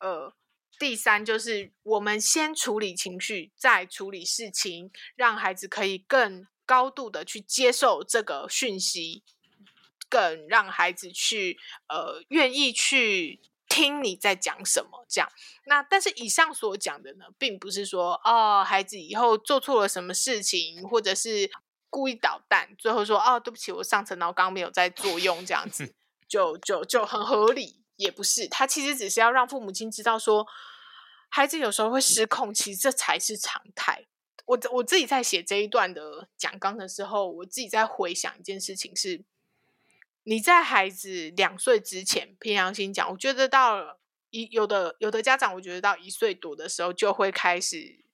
[0.00, 0.34] 呃。
[0.78, 9.22] 第三就是，我们先处理情绪，再处理事情，让孩子可以更高度的去接受这个讯息，
[10.08, 11.58] 更让孩子去
[11.88, 15.06] 呃愿意去听你在讲什么。
[15.08, 15.30] 这样，
[15.66, 21.50] 那但是以上所讲的呢，并不是说哦，孩子以后做错了什么事情，或者是
[21.88, 25.94] 故意捣蛋，最后说哦，对不起，我上层脑刚刚没有在作用，这样子
[26.28, 27.85] 就就就很合理。
[27.96, 30.46] 也不是，他其实只是要让父母亲知道说，
[31.28, 34.06] 孩子有时候会失控，其实这才是常态。
[34.44, 39.24] 我我自己在写这一段的讲纲的时候，我自己在回想一件事情是：
[40.22, 43.98] 你在孩子两岁之前，凭良心讲，我觉得到
[44.30, 48.04] 一有的有的家长，我觉得到一岁多的时候就会开始，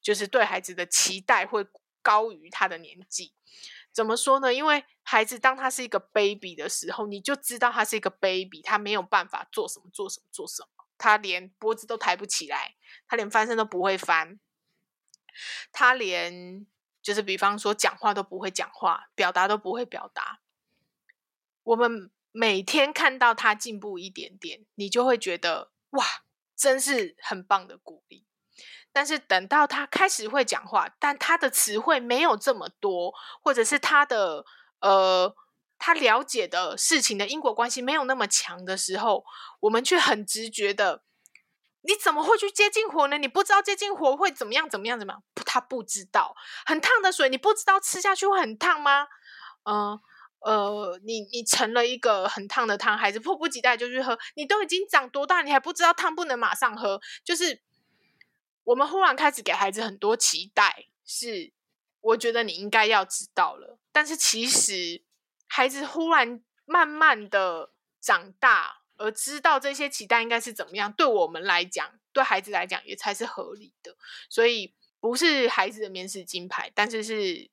[0.00, 1.66] 就是对孩子的期待会
[2.00, 3.32] 高于他的年纪。
[3.96, 4.52] 怎么说呢？
[4.52, 12.74] 因为孩子当他是一个 baby 的时候，你就知道他是一个 baby，他没有办法做什么做什么做什么，他连脖子都抬不起来，
[13.08, 14.38] 他连翻身都不会翻，
[15.72, 16.66] 他连
[17.00, 20.40] 就是比方说讲话都不会讲话，表达都不会表达。
[21.62, 26.04] 我们每天看到他进步一点点，你就会觉得哇，
[26.54, 28.25] 真是很棒的鼓励。
[28.96, 34.42] 但是等到他开始会讲话，但他的词汇没有这么多，或者是他的
[34.80, 35.34] 呃，
[35.78, 39.22] 他了解的事情的因果关系没有那么强的时候，
[39.60, 41.02] 我们却很直觉的，
[41.82, 43.18] 你怎么会去接近火呢？
[43.18, 44.66] 你不知道接近火会怎么样？
[44.66, 44.98] 怎么样？
[44.98, 45.22] 怎么样？
[45.44, 49.08] 他不知道，很烫的水，你不知道吃下去会很烫吗？
[49.64, 50.00] 嗯
[50.40, 57.65] 呃，你你盛了一个很烫的汤，孩子迫不及待就去喝，你都已经长多大，你还不知道烫不能马上喝，就是。
[58.66, 61.52] 我们忽然开始给孩子很多期待，是
[62.00, 63.78] 我觉得你应该要知道了。
[63.92, 65.04] 但是其实
[65.46, 73.96] 孩子忽然慢慢的长大，而知道这些期待应该是怎么样，对我们来讲，对孩子来讲也才是合理的。
[74.28, 77.48] 所以不是孩子的免死金牌，但是是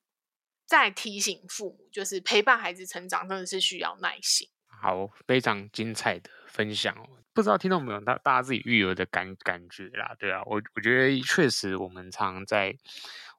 [0.66, 4.48] 在提醒父母，就是陪伴孩子成长真的是需要耐心。
[4.66, 7.22] 好，非常精彩的分享哦。
[7.34, 12.76] 不知道听到没有，大大家自己育儿的感感觉啦，对啊，我我觉得确实，我们常常在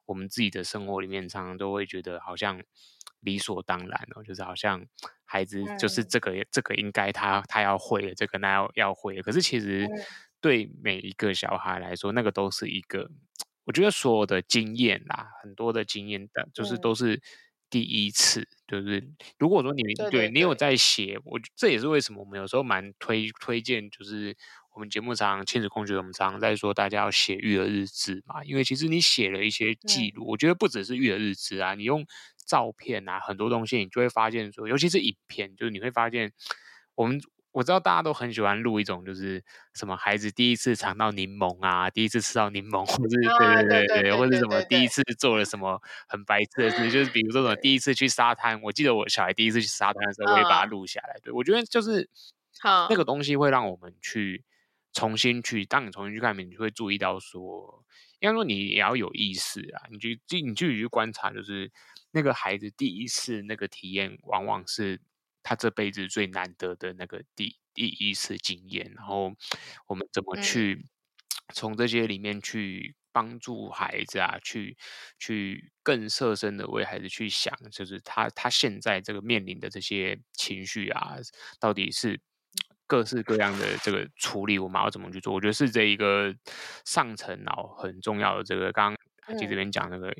[0.04, 2.62] 我们自己的生活里面，常常都会觉得好像
[3.20, 4.84] 理所当然哦，就是好像
[5.24, 9.22] 孩子就是这个、嗯、这个应该他他要会的，这个那要要会的。
[9.22, 9.88] 可是其实
[10.42, 13.10] 对每一个小孩来说，那个都是一个，
[13.64, 17.22] 我觉得所有的经验啦，很多的经验的，就是都是。
[17.70, 24.36] 第一次就是，如果说你对，你有在写，我这也是为什么我们有时候蛮推推荐，就是
[24.74, 32.04] 我们节目上亲子共学，我们常常在说大家要写育儿日志嘛，因为其实你写了一些记录，我觉得不只是育儿日志啊，你用
[32.46, 36.32] 照片啊，很多东西你就会发现说，尤其是影片，就是你会发现
[36.94, 37.20] 我们。
[37.56, 39.42] 我知道大家都很喜欢录一种，就是
[39.72, 51.18] 什么孩子第一次尝到柠檬啊，第一次吃到柠檬，或是对对对对，或者什么第一次做了什么很白痴的事，就是比如说什么第一次去沙滩，我记得我小孩第一次去沙滩的时候，我也把它录下来。
[51.22, 52.06] 对，我觉得就是
[52.90, 54.44] 那个东西会让我们去
[54.92, 57.82] 重新去，当你重新去看，你就会注意到说，
[58.20, 60.10] 应该说你也要有意识啊，你就
[60.44, 61.72] 你就去观察，就是
[62.10, 65.00] 那个孩子第一次那个体验，往往是。
[65.46, 69.32] 他这辈子最难得的那个第第一次经验，然后
[69.86, 70.84] 我们怎么去
[71.54, 74.76] 从这些里面去帮助孩子啊，去
[75.20, 81.14] 去更设身的为孩子去想，就是他他现在这个面临的这些情绪啊，
[81.60, 82.20] 到底是
[82.88, 85.32] 各式各样的这个处理，我们要怎么去做？
[85.32, 86.34] 我觉得是这一个
[86.84, 90.12] 上层脑很重要的这个，刚刚阿基这边讲那个。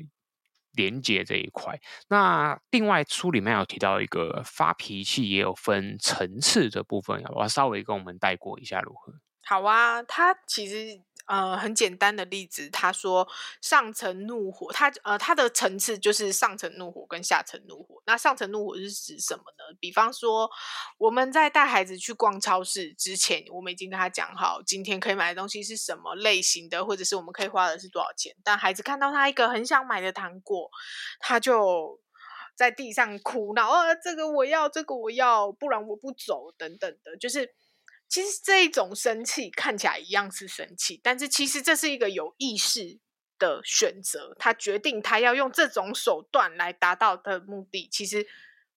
[0.77, 9.13] 连接这一块，那另外书里面有提到一个发脾气也有分层次的部分，我要稍微跟我们带过一下如何？
[9.43, 11.01] 好啊，他其实。
[11.27, 13.27] 呃，很简单的例子，他说
[13.61, 18.01] 上层怒火，他呃他的层次就是上层怒火跟下层怒火。
[18.05, 19.77] 那上层怒火是指什么呢？
[19.81, 20.49] 比方说
[20.97, 28.33] 我们在带孩子去逛超市之前，我们已经跟他讲好今天可以买的东西是什么类型的，或者是我们可以花的是多少钱。
[28.41, 30.69] 但孩子看到他一个很想买的糖果，
[31.19, 31.99] 他就
[32.55, 37.53] 在地上哭闹，啊，这个我要，这个我要，不然我不走，等等的，就是。
[38.09, 42.99] 其实这一种生气看起来一样是生气，但是其实这是一个有意识
[43.37, 44.35] 的选择。
[44.39, 47.87] 他决定他要用这种手段来达到的目的。
[47.91, 48.25] 其实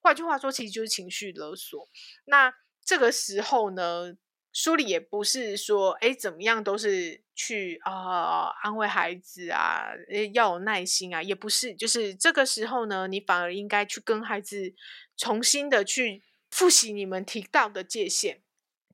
[0.01, 1.89] 换句话说，其实就是情绪勒索。
[2.25, 2.53] 那
[2.85, 4.17] 这个时候呢，
[4.53, 9.93] 书里也不是说，哎，怎么样都是去啊、安慰孩子啊，
[10.35, 11.73] 要有耐心啊，也不是。
[11.75, 14.75] 就是这个时候呢，你反而应该去跟孩子
[15.17, 18.43] 重新的去复习你们提到的界限。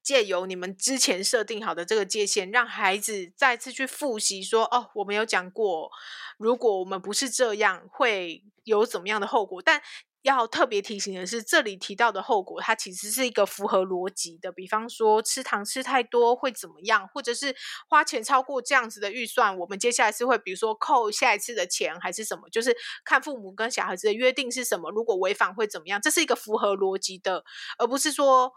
[0.06, 5.90] 借由你们之前设定好的这个界限，让孩子再次去复习说：“哦，我们有讲过，
[6.38, 9.82] 如果我们不是这样，会有怎么样的后果。”但
[10.22, 14.52] 要特别提醒的是，这里提到的后果，它其实是一个符合逻辑的。
[14.52, 17.56] 比方说，吃糖吃太多会怎么样，或者是
[17.88, 22.48] 花钱超过这样子的预算，我们接下来是会比如说扣下一次的钱，还是什么？
[22.50, 22.72] 就是
[23.04, 26.00] 看父母跟小孩子的约定是什么，如果违反会怎么样？
[26.00, 27.42] 这是一个符合逻辑的，
[27.78, 28.52] 而不是说。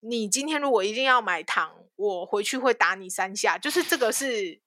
[0.00, 4.60] 你今天如果一定要买糖，我回去会打你三下，就是这个是，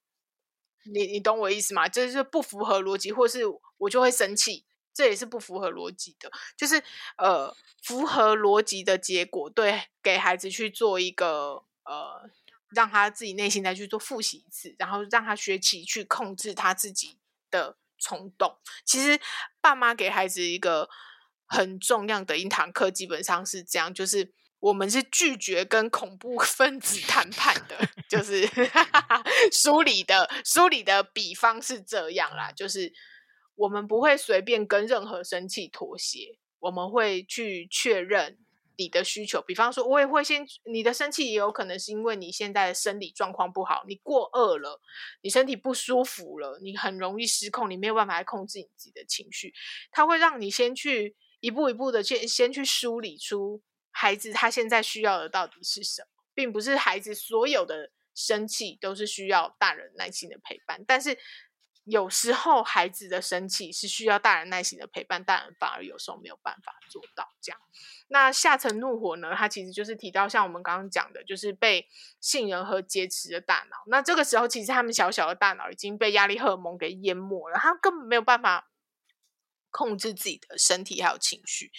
[0.84, 1.88] 你你懂我意思吗？
[1.88, 3.44] 就是不符合逻辑，或是
[3.78, 6.30] 我就会生气，这也是不符合逻辑的。
[6.58, 6.84] 就是
[7.18, 12.30] 呃，符合逻辑的结果，对，给孩子去做一个呃，
[12.72, 17.18] 让他自己内心再去做复习一次，然后让他学习去控制他自己
[17.50, 18.58] 的冲动。
[18.84, 19.18] 其实
[19.62, 20.90] 爸妈给孩子一个
[21.46, 24.34] 很重要的一堂课，基本上是这样，就是。
[24.62, 28.48] 我们是拒绝跟恐怖 分子谈判的，就是
[29.52, 32.94] 书里的书里的比方是这样啦，就是
[33.56, 38.38] 我们不会随便跟任何生气妥协，我们会去确认
[38.78, 39.42] 你的需求。
[39.42, 44.80] 比方说，我也会先，你的生气也有可能是因为你现在的生理状况不好，你过饿了，
[45.24, 49.54] 你身体不舒服了，你很容易失控，你没有办法来控制你自己的情绪，
[49.92, 53.64] 它会让你先去一步一步的先先去梳理出。
[53.92, 61.18] 孩子他现在需要的到底是什么，并不是孩子所有的生气都是需要大人耐心的陪伴，但是
[61.84, 67.60] 有时候孩子的生气是需要大人耐心的陪伴，大人反而有时候没有办法做到这样。
[68.08, 69.34] 那下层怒火呢？
[69.36, 71.88] 它其实就是提到像我们刚刚讲的，就是被
[72.20, 73.78] 杏仁核劫持的大脑。
[73.88, 78.71] 那这个时候其实他们小小的大脑已经被压力荷尔蒙给淹没了，他根本没有办法。
[79.72, 81.72] 控制自己的身体还有情绪，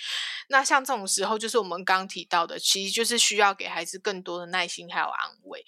[0.48, 5.64] 那像这种时候，就是我们刚提到的，其实就是需要给孩子更多的耐心还有安慰。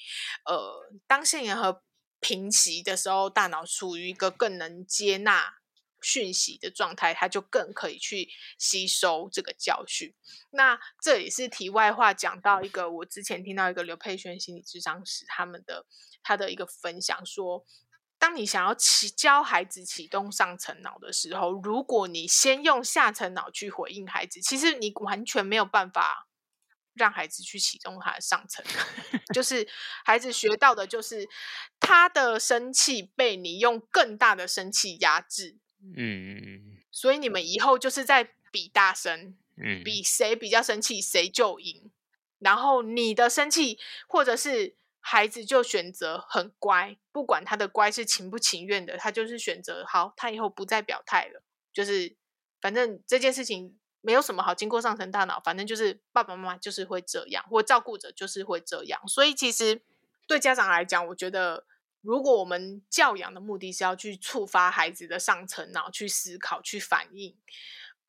[0.47, 1.83] 呃，当杏仁核
[2.21, 5.57] 平息的时候，大脑处于一个更能接纳
[6.01, 10.15] 讯息的状态，他就更可以去吸收这个教训。
[10.51, 15.85] 那这也是题外话，讲到一个我之前听到一个刘佩轩心理智商师他们的
[16.23, 17.65] 他的一个分享说。
[18.25, 26.27] 当你想要启教孩子启动上层脑的时候，如果你先用下层脑去回应孩子，其实你完全没有办法
[26.95, 28.65] 让孩子去启动他的上层。
[29.35, 29.69] 就 是
[30.07, 31.29] 孩子学到的就是
[31.79, 35.59] 他的生气被你用更大的生气压制。
[35.95, 41.93] 嗯，所以你们以后就是在比大声，嗯，比谁比较生气谁就赢。
[42.39, 44.77] 然后你的生气或者是。
[45.07, 51.42] 孩子就选择很乖，不管他的乖是情不情愿的，他就是选择好，他以后不再表态了，
[51.74, 52.16] 就是
[52.59, 59.07] 反正这件事情没有什么好经过上层大脑，反正就是爸爸妈妈就是会这样，或照顾者就是会这样。
[59.07, 59.82] 所以其实
[60.26, 61.66] 对家长来讲，我觉得
[62.00, 67.36] 如果我们教养的目的是要去触发孩子的上层脑去思考、去反应，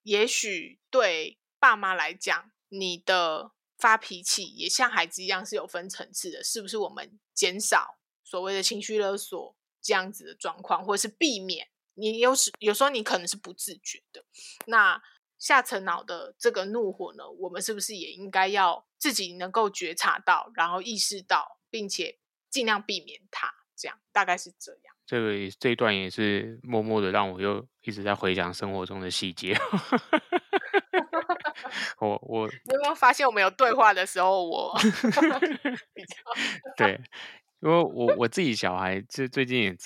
[0.03, 6.77] 也许对爸妈来讲，你的发脾气也像孩子一样是有分层次的，是不是？
[6.77, 14.25] 我们减少所谓的情绪勒索这样子的状况，或者是避免你有时有时候你可能是不自觉的
[14.67, 15.01] 那。
[15.37, 22.17] 下层脑的这个怒火呢，我们是不是也应该要自己能够觉察到，然后意识到，并且
[22.49, 23.53] 尽量避免它？
[23.75, 24.95] 这样大概是这样。
[25.05, 29.53] 这个这一段也是默默的让我又一直在回想生活中的细节。
[31.99, 34.73] 我我你有没有发现我们有对话的时候，我
[35.93, 36.17] 比较
[36.77, 36.99] 对，
[37.61, 39.77] 因为我我自己小孩这最近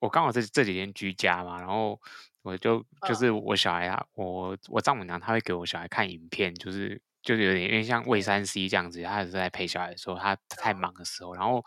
[0.00, 2.00] 我刚好这这几天居家嘛，然后。
[2.44, 11.64] 我就就是我小孩啊，我我丈母娘她会给我小孩看影片，就是就是有点有点像魏三 C 这样子，她也是在陪小孩的时候，她太忙的时候，然后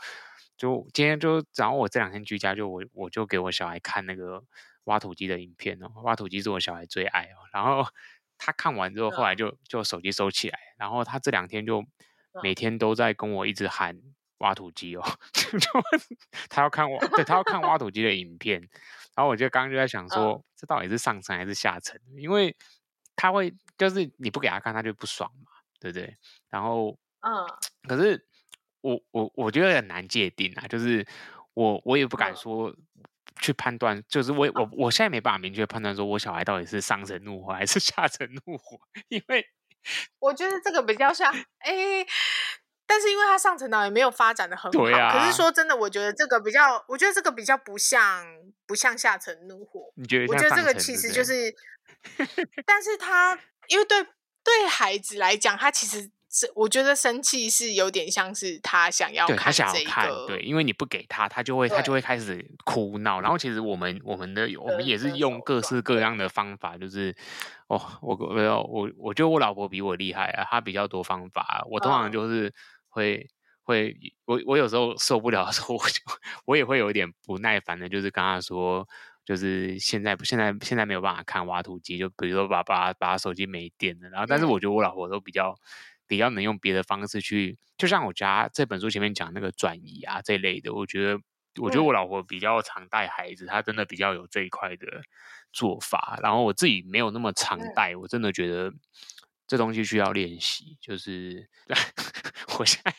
[0.57, 4.43] 就今天就然后我这两天居家，就我我就给我小孩看那个
[4.83, 7.87] 挖土机的影片哦，挖土机是我小孩最爱哦，然后
[8.37, 11.83] 他看完之后，后来就就手机收起来，然后他这两天就
[12.43, 13.97] 每天都在跟我一直喊
[14.39, 15.49] 挖土机哦， 就
[16.49, 18.59] 他要看我，对，他要看挖土机的影片。
[19.15, 21.97] 然后我就刚刚就在想说，哦、这到底是上层还是下层？
[22.17, 22.53] 因为
[23.15, 26.17] 他会就是你不给他看，他就不爽嘛，对不对？
[26.49, 27.31] 然后，嗯，
[27.87, 28.27] 可是
[28.81, 31.07] 我我我觉得很难界定啊，就是
[31.53, 32.75] 我我也不敢说
[33.41, 38.79] 去判断，就是我我我现在没办法明确判断说我小孩到底是上层怒火还是 下层怒火，
[39.09, 39.45] 因为
[40.19, 42.05] 我觉得这个比较像 哎。
[42.87, 48.23] 但是因为他上层脑也没有发展的很好，啊、可是说真的，我觉得这个比较，我觉得这个比较不像
[48.67, 49.91] 不像下层怒火。
[49.95, 50.31] 你觉得？
[50.31, 51.51] 我觉得这个其实就是，
[52.63, 54.03] 但是他因为对
[54.43, 56.11] 对孩子来讲，他其实是
[56.55, 63.21] 我觉得生气是有点像是他想要看、这个、他想要看，对，因为你不给他，他就会他就会开始哭闹。
[63.21, 67.15] 然后其实我们我们的我们也是用各式各样的方法，就是
[67.67, 71.65] 哦，我我我我觉得我老婆比我厉害啊，她比较多方法。
[71.69, 72.53] 我通常就是。
[72.95, 73.27] 会
[73.63, 75.99] 会，我我有时候受不了的时候， 我就
[76.45, 78.87] 我也会有一点不耐烦的，就是跟他说，
[79.25, 85.53] 就是现在现在现在没有办法看挖土机，就比如说把把把手机没电了，然后但是我觉得我老婆都比较
[86.07, 91.19] 比较能用别的方式去，就像我家这本书前面讲那个转移啊这一类的，我觉得
[91.61, 95.03] 我觉得我老婆比较常带孩子，她真的比较有这一块的
[95.51, 98.73] 做法，然后我自己没有那么常带，我真的觉得。
[99.47, 101.47] 这东西需要练习，就是
[102.57, 102.91] 我现在。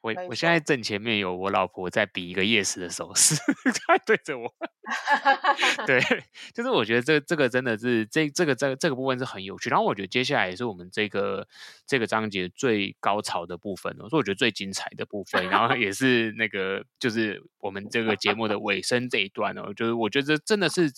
[0.00, 3.34] 我我现在正前面有我老婆在比一个 yes 的手势，
[3.86, 4.52] 她对着我。
[5.86, 6.00] 对，
[6.54, 9.70] 就是我觉得这这个真的是这这个这这个部分是很有趣。
[9.70, 11.46] 然后我觉得接下来也是我们这个
[11.86, 19.72] 这个章节最高潮的部分，所以我觉得最精彩的部分，然后也是那个就是我们这个节目的尾声这一段哦。
[19.74, 20.90] 就是我觉得真的是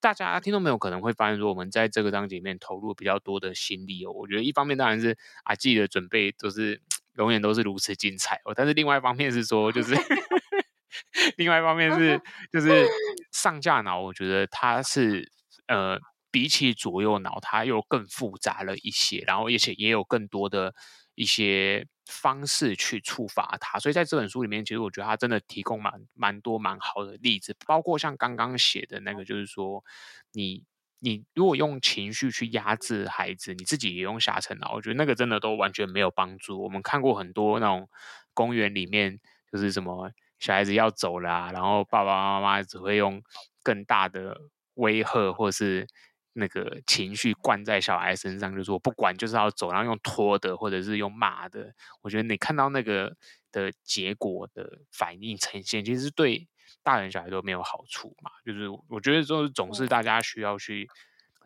[0.00, 4.10] 大家听众朋友可能会发现说，我们在这个章节里面投入比较多的心力哦。
[4.12, 6.82] 我觉得一方面当然是阿纪的准备都是。
[7.14, 9.94] 永远都是如此精彩哦，但是另外一方面是说，就是
[11.36, 12.20] 另外一方面是
[12.52, 12.86] 就是
[13.32, 15.30] 上架脑，我觉得它是
[15.66, 15.98] 呃
[16.30, 20.74] 比起左右脑，它又更复杂了一些，然后而且也有更多的
[21.14, 29.84] 一些方式去触发它，所以在这本书里面，其实我觉得它真的提供蛮蛮多蛮好的例子，包括像刚刚写的那个，就是说
[30.32, 30.64] 你。
[31.02, 36.62] 你如果用情绪去压制孩子，你自己也用下沉脑，我觉得那个真的都完全没有帮助。
[36.62, 37.88] 我们看过很多那种
[38.34, 39.18] 公园里面，
[39.50, 43.22] 就是什么小孩子要走啦、然后爸爸妈妈只会用
[43.62, 44.36] 更大的
[44.74, 45.86] 威吓或是
[46.34, 51.72] 那个情绪灌在小孩身上，就是说不管就是要走，然后用拖的或者是用骂的。
[52.02, 53.16] 我觉得你看到那个
[53.50, 56.46] 的结果的反应呈现，其实是对。
[56.82, 60.88] 大人小孩都没有好处嘛，就是我觉得就是总是大家需要去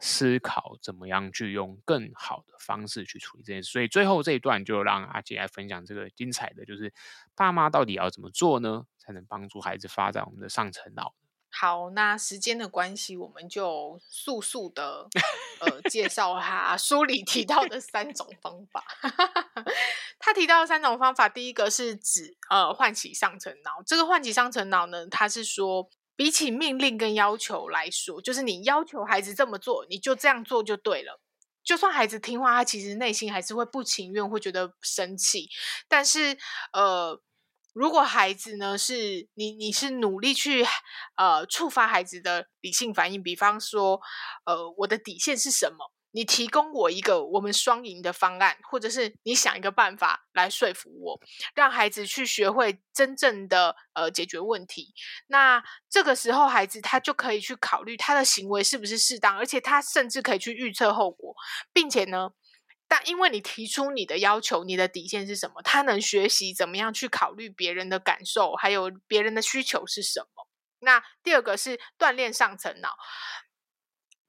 [0.01, 6.93] 思考怎么样去用更好的方式去处理这件事，所以最后这一段就让阿杰来分享这个精彩的就是
[7.35, 11.15] 爸妈到底要怎么做呢，才能帮助孩子发展我们的上层脑。
[11.57, 15.07] 好，那时间的关系，我们就速速的
[15.61, 18.85] 呃介绍 他书里提到的三种方法。
[20.19, 23.81] 他提到的三种方法，第一个是指呃唤起上层脑。
[23.87, 31.21] 这个唤起上层脑呢，他是说比起命令跟要求来说，就是你要求孩子这么做，你就这样做就对了。
[31.63, 35.49] 就算孩子听话，他其实内心还是会不情愿，会觉得生气。
[35.87, 36.37] 但是
[36.73, 37.23] 呃。
[37.75, 40.65] 如果孩子呢，是你，你是努力去
[41.17, 44.01] 呃触发孩子的理性反应，比方说，
[44.45, 45.91] 呃，我的底线是什么？
[46.13, 51.19] 你提供我一个我们双赢的方案，或者是你想一个办法来说服我，
[51.57, 54.95] 让孩子去学会真正的呃解决问题。
[55.27, 55.61] 那
[55.91, 61.35] 这个时候，孩子他就可以去考虑他的行为是不是适当，而且他甚至可以去预测后果，
[61.73, 62.31] 并且呢，
[62.97, 70.47] 但因为你提出你的要求，你的底线是什么，他能学习怎么样去考虑别人的感受，还有别人的需求是什么。
[70.79, 72.91] 那第二个是锻炼上层脑。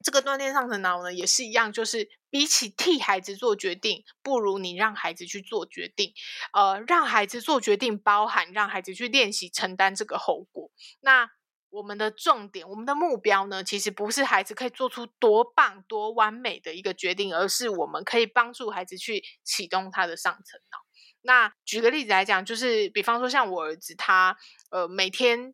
[0.03, 6.15] 这个锻炼上层脑呢，也是一样，就是比起替孩子做决定，不如你让孩子去做决定。
[6.51, 10.71] 呃，让孩子做决定，包含让孩子去练习承担这个后果。
[11.01, 11.29] 那
[11.75, 20.77] 我们的重点，我们的目标呢，其实不是孩子可以做出多棒、多完美的一个决定，而是我们可以帮助孩子去启动他的上层脑。
[21.21, 24.37] 那举个例子来讲，就是比方说像我儿子他，
[24.69, 25.53] 他呃每天。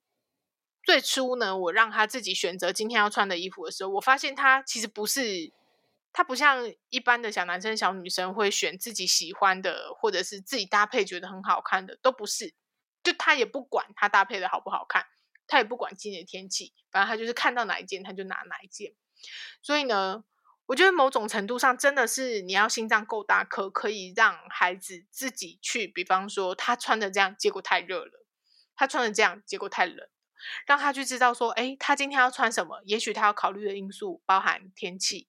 [0.83, 5.53] 最初呢，我让他自己选择今天要穿的衣服的时候，我发现他其实不是，
[6.11, 12.55] 他不像一般的小男生、小女生会选自己喜欢的，或者是自己搭配觉得很好看的，都不是。
[13.03, 15.05] 就他也不管他搭配的好不好看，
[15.51, 18.93] 他也不管今天的天气，反正他就是看到哪一件他就拿哪一件。
[19.61, 20.23] 所以呢，
[20.67, 28.25] 我觉得某种程度上真的是你要心脏够大可，可以让孩子自己去，比方说他穿的这样，结果太热了；
[28.77, 30.07] 他穿的这样，结果太冷。
[30.65, 32.81] 让他去知道说，诶，他今天要穿什么？
[32.85, 35.27] 也许他要考虑的因素包含天气，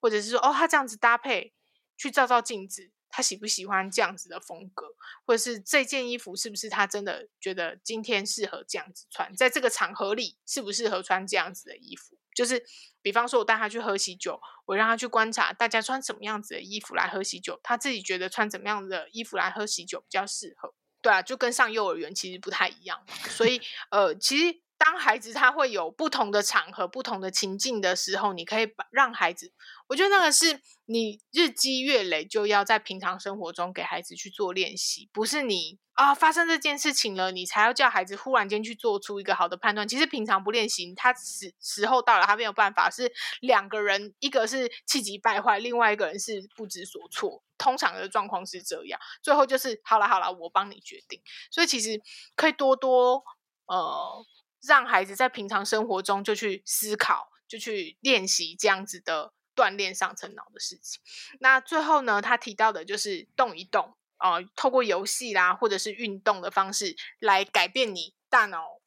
[0.00, 1.54] 或者是说，哦，他这样子搭配，
[1.96, 4.86] 去照照镜子，他喜不喜欢这样子的风格？
[5.24, 9.32] 或者是这件衣服是不是他真的觉得今天适合这样子穿？
[9.36, 12.18] 在这个场合里，适不适合穿这样子的衣服？
[12.34, 12.64] 就是，
[13.02, 20.74] 比方说，我带他去喝喜酒，我让他去观察大家穿什么样子的衣服来喝喜酒，他自己觉得穿怎么样的衣服来喝喜酒比较适合。
[21.02, 23.60] 对啊，就跟上幼儿园其实不太一样，所以
[23.90, 29.52] 呃，其实当孩子他会有不同的场合、不同的情境的时候，你可以把让孩子，
[29.88, 39.86] 我觉得那个是你日积月累就要在平常生活中给孩子去做练习，不是你啊发生这件事情了，你才要叫孩子忽然间去做出一个好的判断。
[39.86, 47.42] 其实平常不练习，他时时候到了，他没有办法，是两个人，一个是气急败坏，另外一个人是不知所措。
[47.58, 51.22] 通常的状况是这样，最后就是好了好了，我帮你决定。
[51.50, 52.00] 所以其实
[52.34, 53.22] 可以多多
[53.66, 54.26] 呃，
[54.66, 61.00] 让孩子在平常生活中就去思考，就去练习这样子的锻炼上层脑的事情。
[61.40, 68.80] 那最后呢，他提到的就是动一动啊，透过游戏啦或者是运动的方式来改变你大脑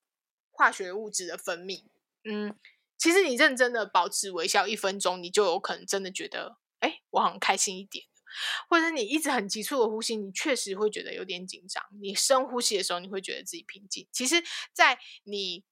[0.52, 1.84] 化学物质的分泌。
[2.24, 2.58] 嗯，
[2.98, 8.06] 其实你认真的保持微笑一分钟，你就有可能真的觉得，哎，我好像开心一点。
[8.68, 11.82] 或者你一直很急促的呼吸，你确实会觉得有点紧张。
[12.02, 14.06] 你深呼吸的时候，你会觉得自己平静。
[14.12, 14.44] 其实，
[14.74, 15.64] 在你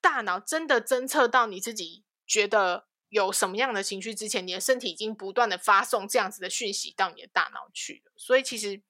[0.00, 8.12] 大脑真的侦测到你自己觉得有什么样的情绪之前，你的身体已经不断的发送这样子的讯息到你的大脑去了。
[8.16, 8.80] 所以，其实，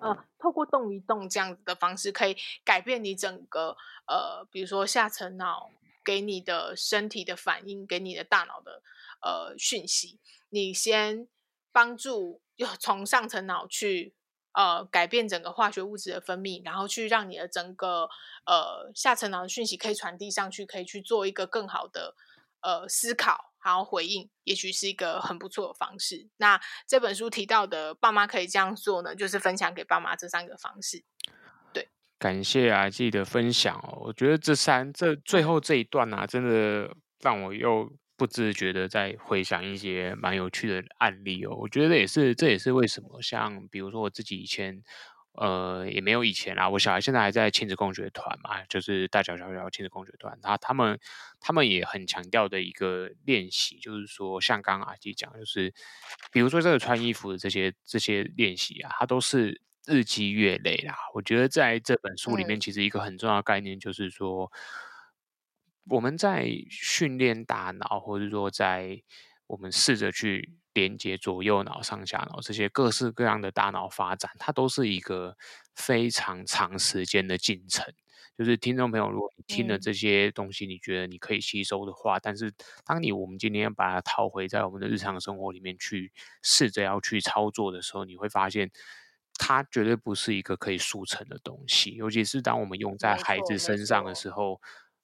[0.00, 3.76] 呃，透过动一动这样子的方式，可以改变你整个
[4.06, 5.70] 呃，比如说下层脑
[6.04, 8.82] 给你的身体的反应，给你的大脑的
[9.20, 10.18] 呃讯息。
[10.50, 11.28] 你先。
[11.74, 14.14] 帮助又从上层脑去
[14.52, 18.10] 呃改变整个化学物质的分泌，然后去让你的整个
[18.44, 22.14] 呃下层脑的讯息可以传递上去，可以去做一个更好的
[22.62, 26.28] 呃思考，然后回应，也许是一个很不错的方式。
[26.36, 31.04] 那这本书提到的爸妈可以这样做呢，就是分享给爸妈这三个方式。
[31.72, 31.88] 对，
[32.18, 37.92] 感谢阿纪的分享哦，我觉得这三这最后这一段啊，真的让我又。
[38.14, 44.80] 不自觉的在回想一些蛮有趣的案例哦，我觉得也是，这也是为什么像比如说我自己以前，
[45.32, 50.98] 呃，也没有以前啦，我小孩现在还在亲子共学团嘛，就是大小小小亲子共学团，他他们
[51.40, 55.72] 他们也很强调的一个练习，就是说像刚刚阿基讲，就是
[56.30, 60.96] 比如说这个穿衣服的这些这些练习啊，它都是日积月累啦。
[61.14, 64.50] 我觉得在这本书里面，其实一个很重要的概念就是说。
[65.90, 69.02] 我们在训练大脑，或者说在
[69.48, 75.36] 我们试着去连接左右脑、上下脑这些各式各样的大脑发展，它都是一个
[75.74, 77.92] 非常长时间的进程。
[78.38, 82.52] 就是听众朋友，如果你听了这些东西，你觉得你可以吸收的话，嗯、但是
[82.84, 86.10] 当你我们今天把它套回在我们的日常生活里面去
[86.42, 88.70] 试着要去操作的时候，你会发现
[89.34, 91.90] 它绝对不是一个可以速成的东西。
[91.92, 94.60] 尤其是当我们用在孩子身上的时候。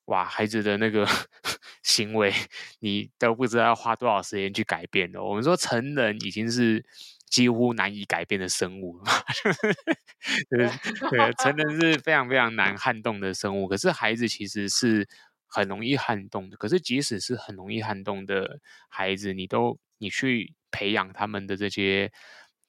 [0.09, 1.06] 哇，孩子的那个
[1.82, 2.32] 行为，
[2.80, 5.22] 你都不知道要花多少时间去改变的。
[5.22, 6.84] 我们说成人已经是
[7.26, 9.12] 几乎难以改变的生物了嘛，
[10.50, 10.66] 对
[11.11, 13.68] 对，成人是非常非常难撼动的生物。
[13.68, 15.06] 可是孩子其实是
[15.46, 16.56] 很容易撼动的。
[16.56, 22.11] 可是即使是很容易撼动的孩子，你都你去培养他们的这些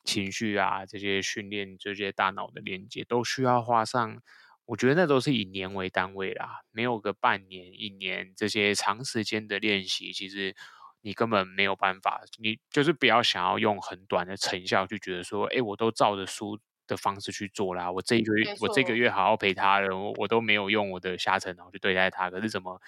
[0.03, 4.21] 情绪啊，这些训练，这些大脑的连接，都需要花上。
[4.69, 10.55] 我觉得那都是以年为单位啦，没有个半年、一年这些长时间的练习，其实
[11.01, 12.21] 你根本没有办法。
[12.37, 17.91] 你就是不要想要用很短的成效，就觉得说，哎，我都照着书的方式去做啦。
[17.91, 22.79] 我这一个月，我这个月好好陪他了，我我都没有用我的下层脑去对待他，可是怎么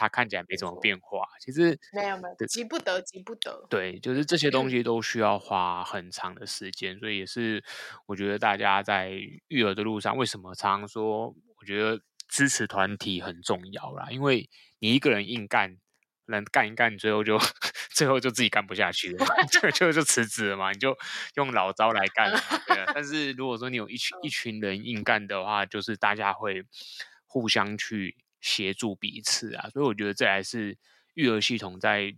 [0.00, 1.28] 他看起来没什么变化？
[1.40, 3.66] 其实没有没有，急不得，急不得。
[3.68, 7.62] 对，就是这些东西都需要花很长的时间，所以也是
[8.06, 9.10] 我觉得大家在
[9.48, 11.26] 育儿的路上，为什么常常说，
[11.58, 14.48] 我觉得支持团体很重要啦，因为
[14.78, 15.76] 你一个人硬干。
[16.26, 17.36] 能干一干，最后就
[17.92, 20.70] 最后就自己干不下去了， 就就就辞职了嘛。
[20.70, 20.96] 你就
[21.34, 22.92] 用老招来干了，对啊。
[22.94, 26.62] 但是如果说你有一群一 群人硬干的话，就是大家会
[27.26, 29.68] 互相去协助彼此啊。
[29.70, 30.76] 所以我觉得这还是
[31.14, 32.14] 育儿系统在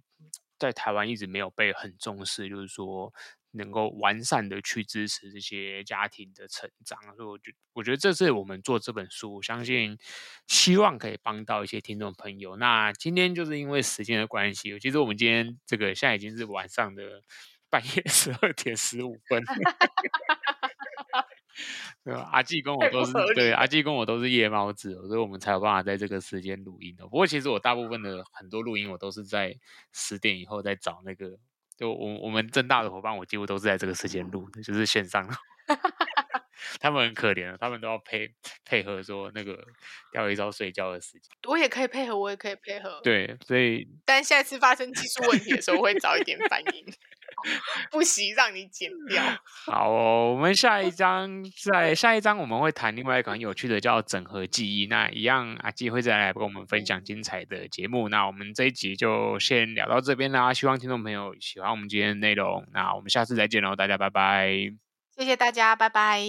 [0.59, 3.13] 在台湾一直没有被很重视，就是说。
[3.55, 9.99] 能够完善的去支持这些家庭的成长，所以我觉我觉得这是我们做这本书，相信
[10.47, 12.57] 希望可以帮到一些听众朋友。
[12.57, 17.23] 那今天就是因为时间的关系，其实我们今天这个现在已经是晚上的
[17.69, 19.45] 半夜十二点十五分，
[22.05, 22.29] 对吧？
[22.33, 27.05] 阿纪跟我都是对，阿纪跟我都是夜猫子，所以我们才有办法在这个时间录音的。
[27.05, 29.57] 不过其实我大部分的很多录音，我都是在
[29.93, 31.39] 十点以后再找那个。
[31.75, 35.27] 就我我们正大的伙伴，我几乎都是在这个时间录的，就是线上。
[36.81, 38.33] 他们很可怜，他们都要配
[38.65, 39.59] 配合说那个
[40.13, 41.23] 钓鱼招睡觉的时间。
[41.49, 43.01] 我也可以配合，我也可以配合。
[43.03, 46.87] 对，所以但下次发生技术问题的时候，我会早一点反应。
[47.91, 49.23] 不惜让你剪掉。
[49.67, 54.87] 好哦，我们下一章在下一章我们会谈另外一个很有趣的叫整合记忆。
[54.87, 58.09] 那一样阿基会再来跟我们分享精彩的节目。
[58.09, 60.53] 那我们这一集就先聊到这边啦。
[60.53, 62.67] 希望听众朋友喜欢我们今天的内容。
[62.73, 64.53] 那我们下次再见喽，大家拜拜。
[65.17, 66.23] 谢谢大家，拜拜。